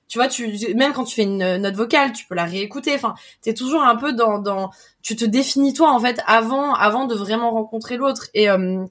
[0.08, 2.94] Tu vois, tu même quand tu fais une note vocale, tu peux la réécouter.
[2.94, 4.70] Enfin, t'es toujours un peu dans, dans,
[5.02, 8.28] tu te définis toi en fait avant, avant de vraiment rencontrer l'autre.
[8.32, 8.86] Et euh,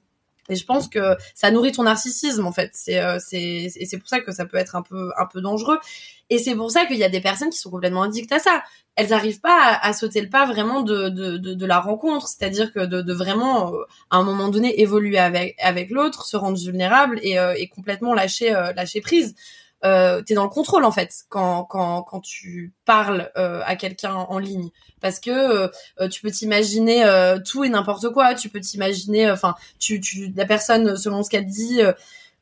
[0.48, 2.70] et je pense que ça nourrit ton narcissisme en fait.
[2.74, 5.78] C'est euh, c'est c'est pour ça que ça peut être un peu un peu dangereux.
[6.30, 8.62] Et c'est pour ça qu'il y a des personnes qui sont complètement addictes à ça.
[8.96, 12.28] Elles n'arrivent pas à, à sauter le pas vraiment de de, de, de la rencontre,
[12.28, 16.36] c'est-à-dire que de, de vraiment euh, à un moment donné évoluer avec avec l'autre, se
[16.36, 19.34] rendre vulnérable et, euh, et complètement lâcher euh, lâcher prise.
[19.84, 24.14] Euh, t'es dans le contrôle en fait quand quand quand tu parles euh, à quelqu'un
[24.14, 24.70] en ligne.
[25.00, 25.70] Parce que
[26.00, 28.34] euh, tu peux t'imaginer euh, tout et n'importe quoi.
[28.34, 31.80] Tu peux t'imaginer enfin tu tu la personne selon ce qu'elle dit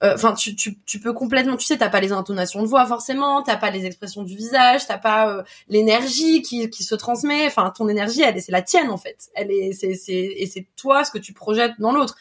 [0.04, 2.84] euh, enfin tu, tu tu peux complètement tu sais t'as pas les intonations de voix
[2.84, 7.46] forcément t'as pas les expressions du visage t'as pas euh, l'énergie qui qui se transmet.
[7.46, 9.28] Enfin ton énergie elle est c'est la tienne en fait.
[9.34, 12.16] Elle est c'est c'est et c'est toi ce que tu projettes dans l'autre.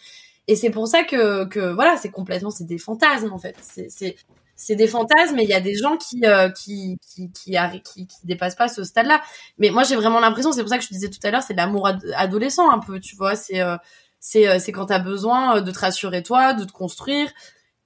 [0.47, 3.55] Et c'est pour ça que que voilà c'est complètement c'est des fantasmes en fait.
[3.61, 4.15] C'est
[4.55, 8.17] c'est des fantasmes et il y a des gens qui euh, qui qui qui, qui
[8.25, 9.21] dépassent pas ce stade-là.
[9.57, 11.53] Mais moi j'ai vraiment l'impression, c'est pour ça que je disais tout à l'heure, c'est
[11.53, 13.77] de l'amour ad- adolescent un peu, tu vois, c'est euh,
[14.19, 17.29] c'est euh, c'est quand t'as besoin euh, de te rassurer toi, de te construire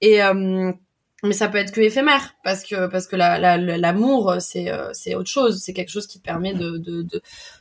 [0.00, 0.72] et euh,
[1.22, 4.70] mais ça peut être que éphémère parce que parce que la la- la- l'amour c'est
[4.70, 7.20] euh, c'est autre chose, c'est quelque chose qui te permet de de de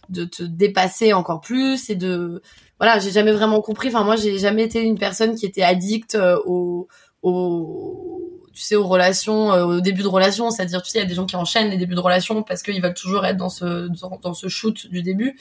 [0.10, 2.42] de te dépasser encore plus et de
[2.80, 3.90] voilà, j'ai jamais vraiment compris.
[3.90, 6.88] Enfin moi j'ai jamais été une personne qui était addicte au
[7.22, 11.06] au tu sais aux relations euh, au début de relation c'est-à-dire tu sais il y
[11.06, 13.50] a des gens qui enchaînent les débuts de relation parce qu'ils veulent toujours être dans
[13.50, 13.88] ce
[14.22, 15.38] dans, ce shoot du début.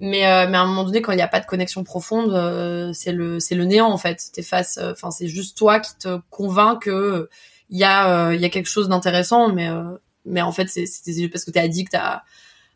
[0.00, 2.32] Mais euh, mais à un moment donné quand il n'y a pas de connexion profonde
[2.32, 4.30] euh, c'est le c'est le néant en fait.
[4.32, 7.28] T'es face euh, enfin c'est juste toi qui te convainc que
[7.68, 9.52] il y a euh, il y a quelque chose d'intéressant.
[9.52, 12.24] Mais euh, mais en fait c'est c'est parce que t'es addict à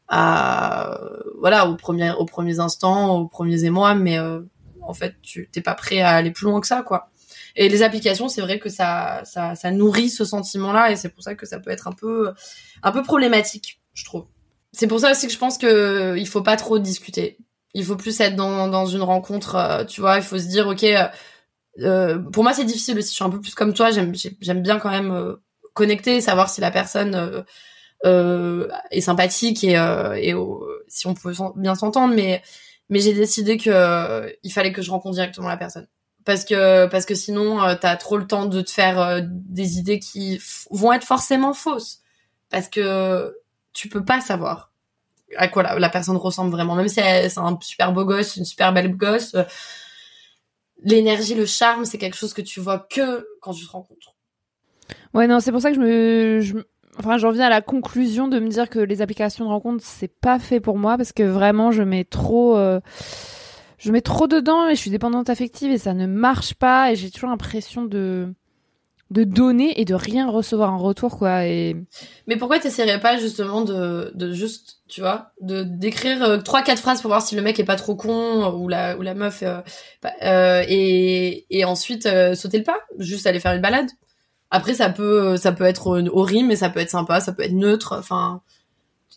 [0.08, 1.00] à
[1.40, 3.94] voilà aux premiers aux premiers instants aux premiers émois.
[3.94, 7.10] Mais en fait tu t'es pas prêt à aller plus loin que ça quoi
[7.56, 11.22] et les applications, c'est vrai que ça, ça, ça nourrit ce sentiment-là, et c'est pour
[11.22, 12.32] ça que ça peut être un peu,
[12.82, 14.26] un peu problématique, je trouve.
[14.72, 17.38] C'est pour ça aussi que je pense que il faut pas trop discuter.
[17.74, 20.16] Il faut plus être dans, dans une rencontre, euh, tu vois.
[20.16, 20.84] Il faut se dire, ok.
[20.84, 21.06] euh,
[21.80, 23.10] euh, pour moi, c'est difficile aussi.
[23.10, 23.90] Je suis un peu plus comme toi.
[23.90, 25.36] J'aime, j'ai- j'aime bien quand même euh,
[25.74, 27.42] connecter, savoir si la personne euh,
[28.06, 30.34] euh, est sympathique et, euh, et
[30.88, 32.14] si on peut bien s'entendre.
[32.14, 32.42] Mais,
[32.90, 35.86] mais j'ai décidé que euh, il fallait que je rencontre directement la personne
[36.24, 39.78] parce que parce que sinon euh, t'as trop le temps de te faire euh, des
[39.78, 42.02] idées qui vont être forcément fausses
[42.50, 43.36] parce que
[43.72, 44.72] tu peux pas savoir
[45.36, 48.72] à quoi la, personne ressemble vraiment même si c'est un super beau gosse une super
[48.72, 49.44] belle gosse euh,
[50.82, 54.14] l'énergie le charme c'est quelque chose que tu vois que quand tu te rencontres
[55.14, 56.64] Ouais, non, c'est pour ça que je me.
[56.98, 60.08] Enfin, j'en viens à la conclusion de me dire que les applications de rencontre, c'est
[60.08, 62.56] pas fait pour moi parce que vraiment, je mets trop.
[63.78, 66.96] Je mets trop dedans et je suis dépendante affective et ça ne marche pas et
[66.96, 68.32] j'ai toujours l'impression de
[69.10, 71.76] de donner et de rien recevoir en retour quoi et
[72.26, 76.80] mais pourquoi t'essaierais pas justement de de juste tu vois de d'écrire euh, trois quatre
[76.80, 79.42] phrases pour voir si le mec est pas trop con ou la ou la meuf
[79.42, 79.60] euh,
[80.02, 83.88] bah, euh, et et ensuite sauter le pas juste aller faire une balade?
[84.50, 87.52] Après ça peut ça peut être horrible mais ça peut être sympa ça peut être
[87.52, 88.40] neutre enfin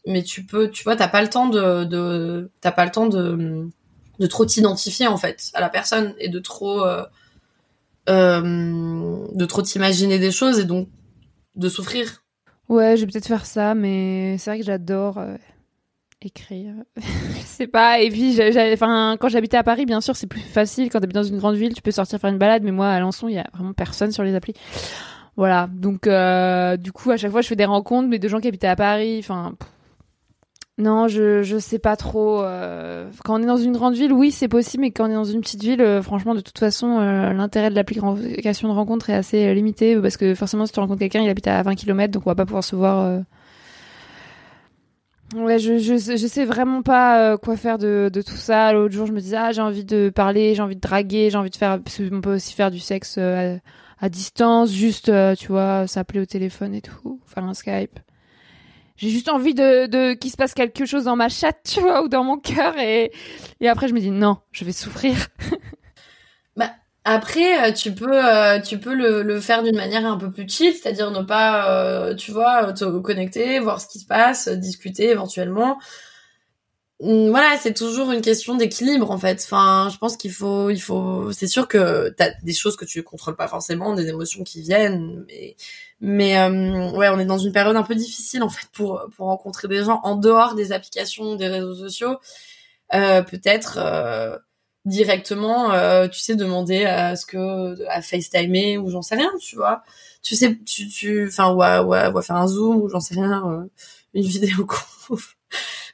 [0.05, 3.07] mais tu peux tu vois t'as pas le temps de de t'as pas le temps
[3.07, 3.69] de
[4.19, 7.03] de trop t'identifier en fait à la personne et de trop euh,
[8.09, 10.87] euh, de trop t'imaginer des choses et donc
[11.55, 12.23] de souffrir.
[12.69, 15.35] Ouais je vais peut-être faire ça mais c'est vrai que j'adore euh,
[16.21, 16.73] écrire.
[16.97, 18.37] Je sais pas et puis
[18.73, 20.89] enfin quand j'habitais à Paris bien sûr c'est plus facile.
[20.89, 22.95] Quand t'habites dans une grande ville tu peux sortir faire une balade mais moi à
[22.95, 24.53] Alençon il y a vraiment personne sur les applis.
[25.35, 28.47] Voilà donc du coup à chaque fois je fais des rencontres mais de gens qui
[28.47, 29.53] habitaient à Paris enfin
[30.79, 32.43] Non, je je sais pas trop.
[32.43, 35.13] euh, Quand on est dans une grande ville, oui, c'est possible, mais quand on est
[35.15, 39.09] dans une petite ville, euh, franchement, de toute façon, euh, l'intérêt de l'application de rencontre
[39.09, 42.13] est assez limité parce que forcément, si tu rencontres quelqu'un, il habite à 20 km,
[42.13, 43.21] donc on va pas pouvoir se voir.
[45.35, 48.71] Ouais, je, je sais- vraiment pas quoi faire de, de tout ça.
[48.71, 51.37] L'autre jour, je me disais ah j'ai envie de parler, j'ai envie de draguer, j'ai
[51.37, 51.81] envie de faire.
[51.83, 53.57] Parce qu'on peut aussi faire du sexe à,
[53.99, 57.99] à distance, juste tu vois, s'appeler au téléphone et tout, faire un Skype.
[58.97, 62.03] J'ai juste envie de, de qu'il se passe quelque chose dans ma chatte, tu vois,
[62.03, 63.11] ou dans mon cœur, et
[63.61, 65.27] et après je me dis non, je vais souffrir.
[67.09, 70.73] Après, euh, tu peux, euh, tu peux le, faire d'une manière un peu plus chill,
[70.73, 75.77] c'est-à-dire ne pas, euh, tu vois, te connecter, voir ce qui se passe, discuter éventuellement.
[76.99, 79.41] Hum, Voilà, c'est toujours une question d'équilibre en fait.
[79.43, 81.31] Enfin, je pense qu'il faut, il faut.
[81.31, 85.23] C'est sûr que t'as des choses que tu contrôles pas forcément, des émotions qui viennent,
[85.27, 85.55] mais,
[86.01, 89.27] mais euh, ouais, on est dans une période un peu difficile en fait pour pour
[89.27, 92.17] rencontrer des gens en dehors des applications, des réseaux sociaux.
[92.93, 93.77] Euh, Peut-être.
[93.79, 94.37] euh,
[94.85, 99.57] directement, euh, tu sais, demander à ce que à FaceTimer ou j'en sais rien, tu
[99.57, 99.83] vois.
[100.23, 102.87] Tu sais, tu, tu, enfin, ou à, ou à- ou à faire un zoom ou
[102.89, 103.65] j'en sais rien, euh,
[104.13, 104.65] une vidéo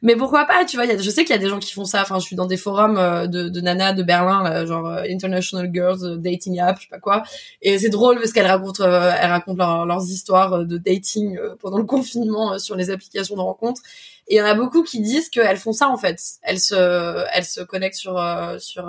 [0.03, 1.73] Mais pourquoi pas, tu vois, y a- je sais qu'il y a des gens qui
[1.73, 2.01] font ça.
[2.01, 5.03] Enfin, je suis dans des forums euh, de, de nanas de Berlin, là, genre euh,
[5.09, 7.23] International Girls euh, Dating App, je sais pas quoi.
[7.61, 11.77] Et c'est drôle parce qu'elles racontent, euh, elles racontent leur- leurs histoires de dating pendant
[11.79, 13.81] le confinement sur les applications de rencontres.
[14.27, 16.19] Et il y en a beaucoup qui disent qu'elles font ça en fait.
[16.43, 18.21] Elles se, elles se connectent sur,
[18.59, 18.83] sur,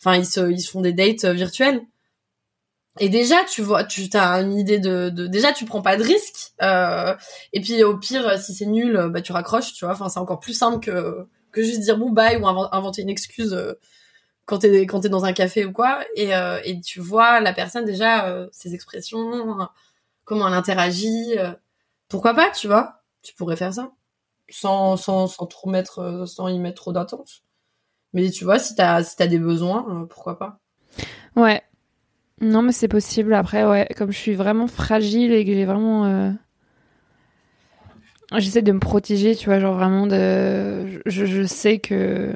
[0.00, 1.80] enfin ils se, ils se font des dates virtuelles.
[3.00, 6.02] Et déjà, tu vois, tu as une idée de, de, déjà tu prends pas de
[6.02, 6.52] risque.
[6.62, 7.14] Euh,
[7.52, 9.94] et puis au pire, si c'est nul, euh, bah tu raccroches, tu vois.
[9.94, 13.08] Enfin, c'est encore plus simple que que juste dire bon bye ou inven- inventer une
[13.10, 13.74] excuse euh,
[14.46, 16.00] quand t'es quand t'es dans un café ou quoi.
[16.16, 19.56] Et euh, et tu vois la personne déjà euh, ses expressions,
[20.24, 21.34] comment elle interagit.
[21.38, 21.52] euh.
[22.08, 23.92] pourquoi pas, tu vois Tu pourrais faire ça
[24.50, 27.42] sans sans sans trop mettre sans y mettre trop d'attente.
[28.14, 30.58] Mais tu vois, si t'as si t'as des besoins, pourquoi pas
[31.36, 31.62] Ouais.
[32.40, 33.34] Non, mais c'est possible.
[33.34, 36.04] Après, ouais, comme je suis vraiment fragile et que j'ai vraiment.
[36.06, 36.30] euh,
[38.36, 41.00] J'essaie de me protéger, tu vois, genre vraiment de.
[41.06, 42.34] Je, je sais que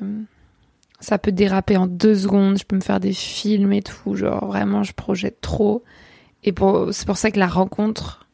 [1.01, 2.59] ça peut déraper en deux secondes.
[2.59, 4.15] Je peux me faire des films et tout.
[4.15, 5.83] Genre, vraiment, je projette trop.
[6.45, 6.95] Et pour...
[6.95, 8.27] c'est pour ça que la rencontre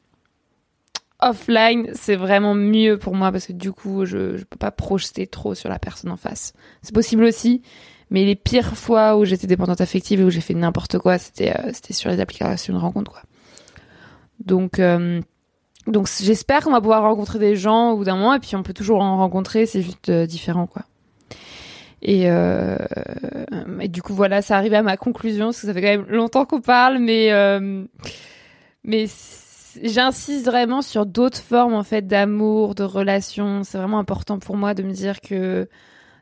[1.21, 5.27] offline, c'est vraiment mieux pour moi parce que du coup, je, je peux pas projeter
[5.27, 6.53] trop sur la personne en face.
[6.83, 7.63] C'est possible aussi,
[8.11, 11.51] mais les pires fois où j'étais dépendante affective et où j'ai fait n'importe quoi, c'était
[11.51, 13.23] euh, c'était sur les applications de rencontre, quoi.
[14.45, 15.21] Donc, euh,
[15.87, 18.63] donc j'espère qu'on va pouvoir rencontrer des gens au bout d'un moment, et puis on
[18.63, 20.83] peut toujours en rencontrer, c'est juste euh, différent, quoi.
[22.01, 22.29] Et,
[23.89, 26.45] du coup, voilà, ça arrive à ma conclusion, parce que ça fait quand même longtemps
[26.45, 27.33] qu'on parle, mais,
[28.85, 29.07] mais
[29.83, 33.65] j'insiste vraiment sur d'autres formes, en fait, d'amour, de relations.
[33.65, 35.69] C'est vraiment important pour moi de me dire que,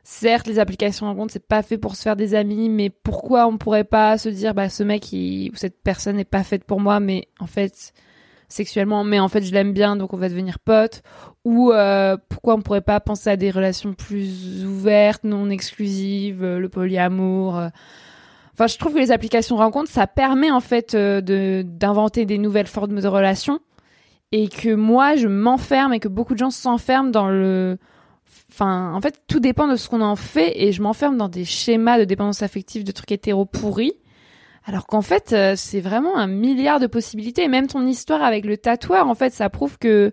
[0.09, 3.45] certes, les applications de rencontre, c'est pas fait pour se faire des amis, mais pourquoi
[3.45, 6.79] on pourrait pas se dire, bah, ce mec ou cette personne n'est pas faite pour
[6.79, 7.91] moi, mais en fait,
[8.47, 11.03] sexuellement, mais en fait, je l'aime bien, donc on va devenir potes.
[11.43, 16.57] Ou euh, pourquoi on pourrait pas penser à des relations plus ouvertes, non exclusives, euh,
[16.57, 17.57] le polyamour.
[17.57, 17.67] euh.
[18.53, 22.37] Enfin, je trouve que les applications de rencontre, ça permet en fait de d'inventer des
[22.37, 23.59] nouvelles formes de relations
[24.31, 27.77] et que moi, je m'enferme et que beaucoup de gens s'enferment dans le
[28.51, 31.45] Enfin, en fait, tout dépend de ce qu'on en fait et je m'enferme dans des
[31.45, 33.93] schémas de dépendance affective, de trucs hétéro pourris.
[34.65, 37.43] Alors qu'en fait, euh, c'est vraiment un milliard de possibilités.
[37.43, 40.11] Et même ton histoire avec le tatoueur, en fait, ça prouve que,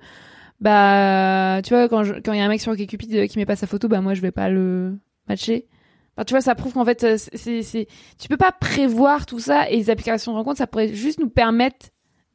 [0.61, 3.67] bah, tu vois, quand il y a un mec sur OkCupid qui met pas sa
[3.67, 4.97] photo, bah moi je vais pas le
[5.29, 5.67] matcher.
[6.27, 7.89] Tu vois, ça prouve qu'en fait, euh, c'est, c'est,
[8.21, 11.29] tu peux pas prévoir tout ça et les applications de rencontre, ça pourrait juste nous
[11.29, 11.87] permettre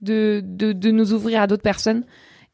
[0.01, 2.03] de, de, de nous ouvrir à d'autres personnes.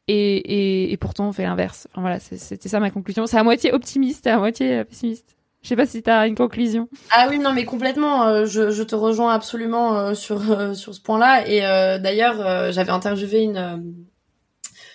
[0.08, 1.88] Et, et, pourtant, on fait l'inverse.
[1.90, 3.26] Enfin voilà, c'était ça ma conclusion.
[3.26, 5.36] C'est à moitié optimiste et à moitié euh, pessimiste.
[5.62, 6.88] Je sais pas si t'as une conclusion.
[7.10, 8.24] Ah oui, non, mais complètement.
[8.28, 10.40] euh, je, te rejoins absolument euh, sur
[10.76, 11.48] sur ce point-là.
[11.48, 11.60] Et
[12.00, 13.96] d'ailleurs, j'avais interviewé une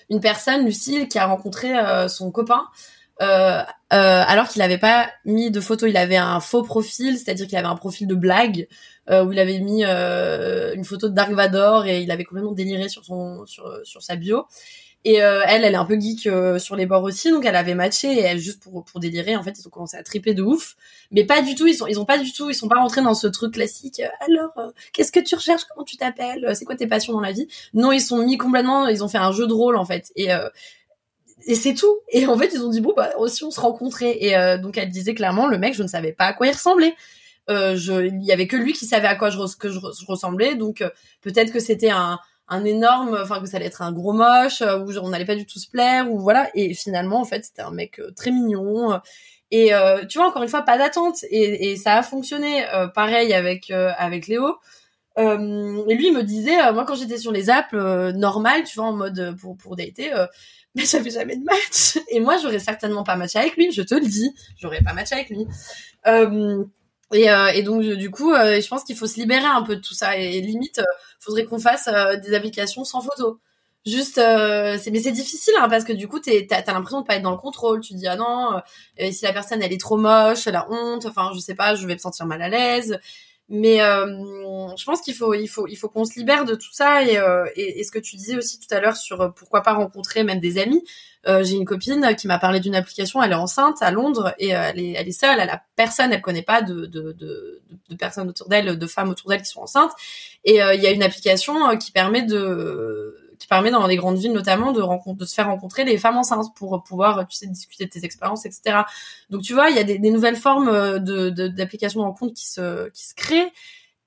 [0.10, 1.74] une personne, Lucille, qui a rencontré
[2.08, 2.68] son copain.
[3.20, 7.68] alors qu'il n'avait pas mis de photo, il avait un faux profil, c'est-à-dire qu'il avait
[7.68, 8.70] un profil de blague
[9.10, 13.04] où il avait mis une photo de Dark Vador et il avait complètement déliré sur
[13.04, 14.46] son sur sur sa bio.
[15.04, 17.56] Et euh, elle, elle est un peu geek euh, sur les bords aussi, donc elle
[17.56, 20.36] avait matché et elle juste pour pour délirer, en fait, ils ont commencé à triper
[20.36, 20.76] de ouf.
[21.12, 23.02] Mais pas du tout ils sont ils ont pas du tout ils sont pas rentrés
[23.02, 26.54] dans ce truc classique euh, alors euh, qu'est-ce que tu recherches comment tu t'appelles Euh,
[26.54, 27.48] c'est quoi tes passions dans la vie?
[27.74, 30.30] Non ils sont mis complètement ils ont fait un jeu de rôle en fait et
[31.48, 31.98] et c'est tout.
[32.10, 34.18] Et en fait ils ont dit bon bah aussi on se rencontrait.
[34.24, 36.96] Et donc elle disait clairement le mec je ne savais pas à quoi il ressemblait.
[37.50, 40.06] Je il y avait que lui qui savait à quoi je, que je, re- je
[40.06, 40.84] ressemblais donc
[41.22, 42.20] peut-être que c'était un
[42.52, 45.36] un énorme, enfin que ça allait être un gros moche, euh, où on n'allait pas
[45.36, 46.50] du tout se plaire, ou voilà.
[46.54, 49.00] Et finalement, en fait, c'était un mec euh, très mignon.
[49.52, 52.66] Et euh, tu vois, encore une fois, pas d'attente, et, ça a fonctionné.
[52.74, 54.58] Euh, pareil avec euh, avec Léo.
[55.18, 58.88] Euh, et lui il me disait, moi quand j'étais sur les apps normales, tu vois,
[58.88, 60.10] en mode pour pour dater,
[60.76, 62.00] mais j'avais jamais de match.
[62.10, 65.16] Et moi, j'aurais certainement pas matché avec lui, je te le dis, j'aurais pas matché
[65.16, 65.46] avec lui.
[67.14, 69.76] Et, euh, et donc du coup, euh, je pense qu'il faut se libérer un peu
[69.76, 70.18] de tout ça.
[70.18, 70.84] Et, limite, euh,
[71.20, 73.40] faudrait qu'on fasse euh, des applications sans photo.
[73.86, 77.06] Juste, euh, c'est mais c'est difficile hein, parce que du coup, t'as as, l'impression de
[77.06, 77.82] pas être dans le contrôle.
[77.82, 78.62] Tu dis ah non,
[79.12, 81.06] si la personne elle est trop moche, elle a honte.
[81.08, 83.00] Enfin, je sais pas, je vais me sentir mal à l'aise.
[83.54, 84.06] Mais euh,
[84.78, 87.18] je pense qu'il faut, il faut, il faut qu'on se libère de tout ça et,
[87.18, 90.24] euh, et, ce que tu disais aussi tout à l'heure sur euh, pourquoi pas rencontrer
[90.24, 90.82] même des amis.
[91.28, 93.22] Euh, J'ai une copine qui m'a parlé d'une application.
[93.22, 95.38] Elle est enceinte à Londres et euh, elle est, elle est seule.
[95.38, 96.14] Elle a personne.
[96.14, 99.50] Elle connaît pas de, de, de, de personnes autour d'elle, de femmes autour d'elle qui
[99.50, 99.92] sont enceintes.
[100.46, 104.18] Et euh, il y a une application qui permet de qui permet dans les grandes
[104.20, 104.82] villes notamment de
[105.14, 108.46] de se faire rencontrer les femmes enceintes pour pouvoir tu sais discuter de tes expériences
[108.46, 108.82] etc
[109.32, 112.36] donc tu vois il y a des, des nouvelles formes euh, de d'applications de rencontres
[112.36, 113.52] qui se qui se créent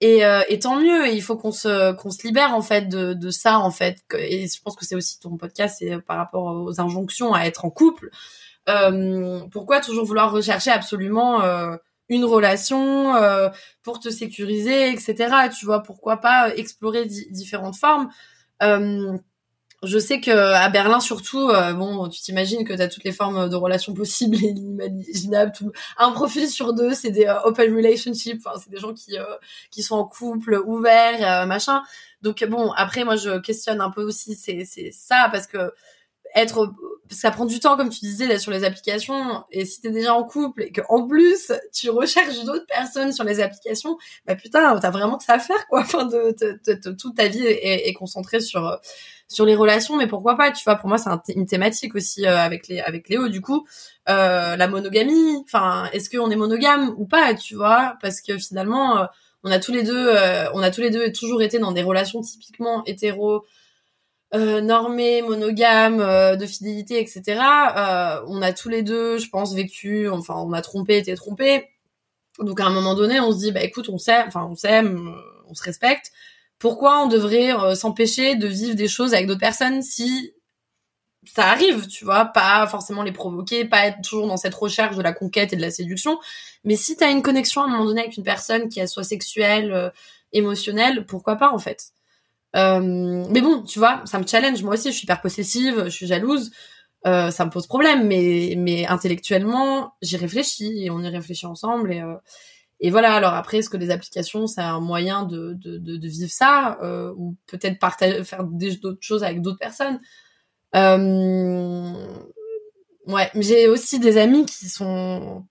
[0.01, 2.89] et, euh, et tant mieux et il faut qu'on se qu'on se libère en fait
[2.89, 6.17] de de ça en fait et je pense que c'est aussi ton podcast c'est par
[6.19, 8.11] rapport aux injonctions à être en couple
[8.69, 11.77] euh, pourquoi toujours vouloir rechercher absolument euh,
[12.09, 13.49] une relation euh,
[13.83, 15.49] pour te sécuriser, etc.
[15.51, 18.09] Tu vois, pourquoi pas explorer di- différentes formes?
[18.65, 19.17] Euh,
[19.83, 23.13] je sais que à Berlin surtout, euh, bon, tu t'imagines que tu as toutes les
[23.13, 25.53] formes de relations possibles et inimaginables.
[25.99, 28.43] Un profil sur deux, c'est des euh, open relationships.
[28.63, 29.17] C'est des gens qui
[29.71, 31.83] qui sont en couple, ouverts, machin.
[32.23, 35.73] Donc bon, après, moi, je questionne un peu aussi c'est ça parce que
[36.35, 36.67] être
[37.09, 39.45] parce que ça prend du temps comme tu disais d'être sur les applications.
[39.51, 43.25] Et si t'es déjà en couple et que en plus tu recherches d'autres personnes sur
[43.25, 45.81] les applications bah putain t'as vraiment que ça à faire quoi.
[45.83, 48.79] Enfin de, de- de- de- toute ta vie est, est concentrée sur
[49.29, 49.97] sur les relations.
[49.97, 52.81] Mais pourquoi pas tu vois pour moi c'est un une thématique aussi euh, avec les
[52.81, 53.67] avec Léo du coup.
[54.09, 57.97] Euh, la monogamie enfin est-ce qu'on est monogame ou pas tu vois?
[58.01, 59.05] Parce que finalement euh,
[59.43, 61.83] on a tous les deux euh, on a tous les deux toujours été dans des
[61.83, 63.45] relations typiquement hétéro
[64.35, 67.23] euh, normé, monogame, euh, de fidélité, etc.
[67.77, 71.69] Euh, on a tous les deux, je pense, vécu, enfin, on a trompé, été trompé.
[72.41, 75.09] Donc à un moment donné, on se dit, bah écoute, on s'aime, enfin, on s'aime,
[75.09, 76.13] euh, on se respecte.
[76.59, 80.33] Pourquoi on devrait euh, s'empêcher de vivre des choses avec d'autres personnes si
[81.27, 85.03] ça arrive, tu vois, pas forcément les provoquer, pas être toujours dans cette recherche de
[85.03, 86.19] la conquête et de la séduction,
[86.65, 89.05] mais si t'as une connexion à un moment donné avec une personne qui est soit
[89.05, 89.91] sexuelle, euh,
[90.33, 91.93] émotionnelle, pourquoi pas en fait?
[92.57, 94.63] Euh, mais bon, tu vois, ça me challenge.
[94.63, 96.51] Moi aussi, je suis hyper possessive, je suis jalouse.
[97.07, 101.93] Euh, ça me pose problème, mais mais intellectuellement, j'y réfléchis et on y réfléchit ensemble
[101.93, 102.15] et euh,
[102.81, 103.15] et voilà.
[103.15, 106.79] Alors après, est-ce que les applications, c'est un moyen de de, de, de vivre ça
[106.83, 107.79] euh, ou peut-être
[108.25, 110.01] faire d'autres choses avec d'autres personnes?
[110.77, 111.93] Euh,
[113.07, 115.47] Ouais, j'ai aussi des amis qui sont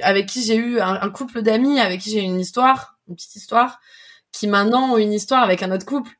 [0.00, 3.36] avec qui j'ai eu un couple d'amis avec qui j'ai eu une histoire, une petite
[3.36, 3.78] histoire,
[4.32, 6.10] qui maintenant ont une histoire avec un autre couple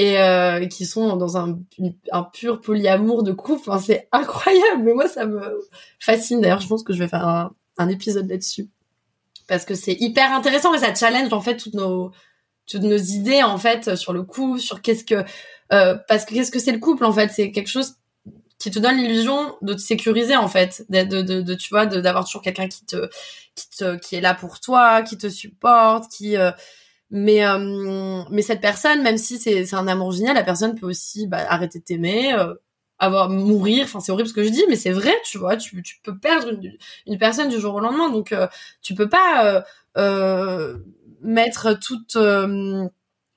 [0.00, 1.58] et euh, qui sont dans un,
[2.10, 3.68] un pur polyamour de couple.
[3.68, 5.60] Enfin, c'est incroyable, mais moi ça me
[5.98, 6.40] fascine.
[6.40, 7.26] D'ailleurs, je pense que je vais faire
[7.76, 8.68] un, épisode là-dessus
[9.46, 12.12] parce que c'est hyper intéressant et ça challenge en fait toutes nos
[12.66, 15.22] toutes nos idées en fait sur le couple, sur qu'est-ce que
[15.72, 17.96] euh, parce que qu'est-ce que c'est le couple en fait, c'est quelque chose
[18.58, 21.84] qui te donne l'illusion de te sécuriser en fait, de, de, de, de- tu vois,
[21.84, 23.08] d'avoir toujours quelqu'un qui te,
[23.54, 26.52] qui te, qui est là pour toi, qui te supporte, qui, euh,
[27.10, 31.26] mais, euh, mais cette personne, même si c'est, un amour génial, la personne peut aussi
[31.26, 32.54] bah, arrêter de t'aimer, euh,
[33.00, 33.84] avoir mourir.
[33.84, 36.16] Enfin, c'est horrible ce que je dis, mais c'est vrai, tu vois, tu, tu peux
[36.16, 38.46] perdre une, une personne du jour au lendemain, donc euh,
[38.82, 39.62] tu peux pas euh,
[39.96, 40.78] euh,
[41.22, 42.86] mettre toute, euh,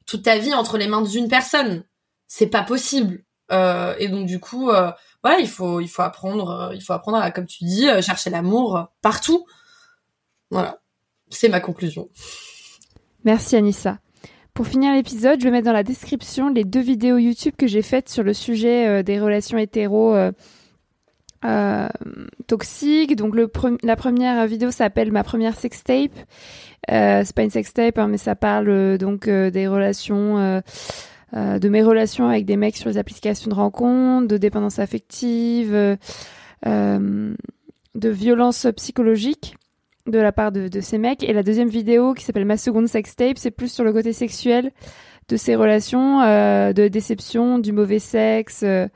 [0.05, 1.83] toute ta vie entre les mains d'une personne.
[2.27, 3.23] C'est pas possible.
[3.99, 7.45] Et donc du coup, voilà, il faut, il faut apprendre, il faut apprendre à, comme
[7.45, 9.45] tu dis, chercher l'amour partout.
[10.49, 10.79] Voilà,
[11.29, 12.09] c'est ma conclusion.
[13.25, 13.99] Merci Anissa.
[14.53, 17.81] Pour finir l'épisode, je vais mettre dans la description les deux vidéos YouTube que j'ai
[17.81, 20.31] faites sur le sujet euh, des relations hétéro euh,
[21.45, 21.87] euh,
[22.47, 23.15] toxiques.
[23.15, 23.49] Donc le
[23.81, 26.11] la première vidéo s'appelle ma première sextape.
[26.91, 30.61] Euh, c'est pas une sextape, hein, mais ça parle donc des relations,
[31.33, 35.97] de mes relations avec des mecs sur les applications de rencontres, de dépendance affective,
[36.65, 37.35] de
[37.95, 39.55] violence psychologique
[40.07, 41.23] de la part de, de ces mecs.
[41.23, 44.71] Et la deuxième vidéo qui s'appelle Ma seconde sextape, c'est plus sur le côté sexuel
[45.29, 48.87] de ces relations, euh, de déception, du mauvais sexe, euh,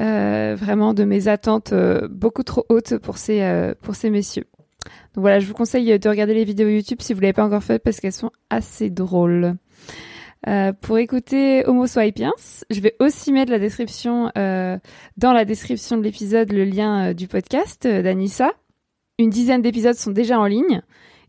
[0.00, 4.46] euh, vraiment de mes attentes euh, beaucoup trop hautes pour ces, euh, pour ces messieurs.
[5.14, 7.62] Donc voilà, je vous conseille de regarder les vidéos YouTube si vous l'avez pas encore
[7.62, 9.54] fait parce qu'elles sont assez drôles.
[10.46, 12.34] Euh, pour écouter Homo Swapiens,
[12.68, 14.76] je vais aussi mettre la description euh,
[15.16, 18.50] dans la description de l'épisode le lien du podcast d'Anissa.
[19.20, 20.82] Une dizaine d'épisodes sont déjà en ligne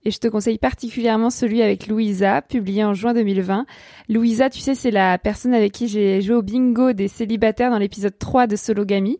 [0.05, 3.67] et je te conseille particulièrement celui avec Louisa, publié en juin 2020.
[4.09, 7.77] Louisa, tu sais, c'est la personne avec qui j'ai joué au bingo des célibataires dans
[7.77, 9.19] l'épisode 3 de Sologamy.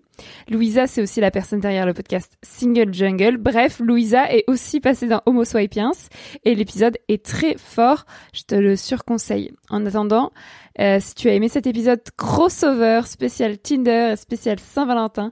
[0.50, 3.38] Louisa, c'est aussi la personne derrière le podcast Single Jungle.
[3.38, 5.92] Bref, Louisa est aussi passée dans Homo Swapiens
[6.44, 8.06] et l'épisode est très fort.
[8.34, 9.52] Je te le surconseille.
[9.70, 10.32] En attendant,
[10.80, 15.32] euh, si tu as aimé cet épisode crossover spécial Tinder et spécial Saint-Valentin,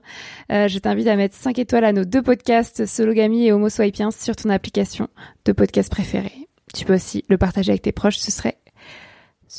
[0.50, 4.10] euh, je t'invite à mettre 5 étoiles à nos deux podcasts Sologamy et Homo Swapiens
[4.10, 5.08] sur ton application
[5.44, 6.48] de podcast préférée.
[6.74, 8.56] Tu peux aussi le partager avec tes proches, ce serait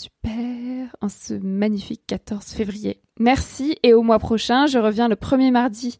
[0.05, 3.01] super en ce magnifique 14 février.
[3.19, 5.99] Merci et au mois prochain, je reviens le premier mardi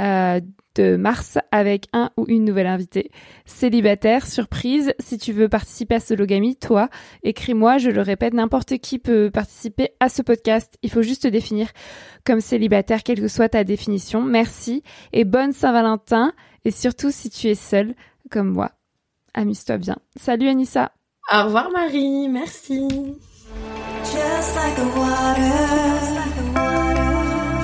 [0.00, 0.40] euh,
[0.74, 3.10] de mars avec un ou une nouvelle invitée.
[3.44, 6.88] Célibataire, surprise, si tu veux participer à Sologamy, toi,
[7.22, 10.76] écris-moi, je le répète, n'importe qui peut participer à ce podcast.
[10.82, 11.68] Il faut juste te définir
[12.24, 14.22] comme célibataire, quelle que soit ta définition.
[14.22, 14.82] Merci
[15.12, 16.32] et bonne Saint-Valentin
[16.64, 17.94] et surtout si tu es seule,
[18.30, 18.72] comme moi.
[19.34, 19.96] Amuse-toi bien.
[20.16, 20.92] Salut Anissa
[21.32, 22.88] Au revoir Marie, merci.
[24.02, 25.58] Just like the water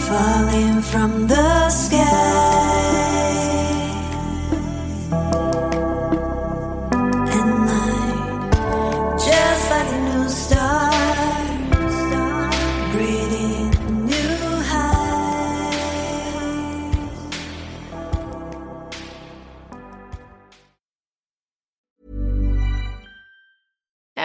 [0.07, 2.89] falling from the sky.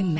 [0.00, 0.19] Amen.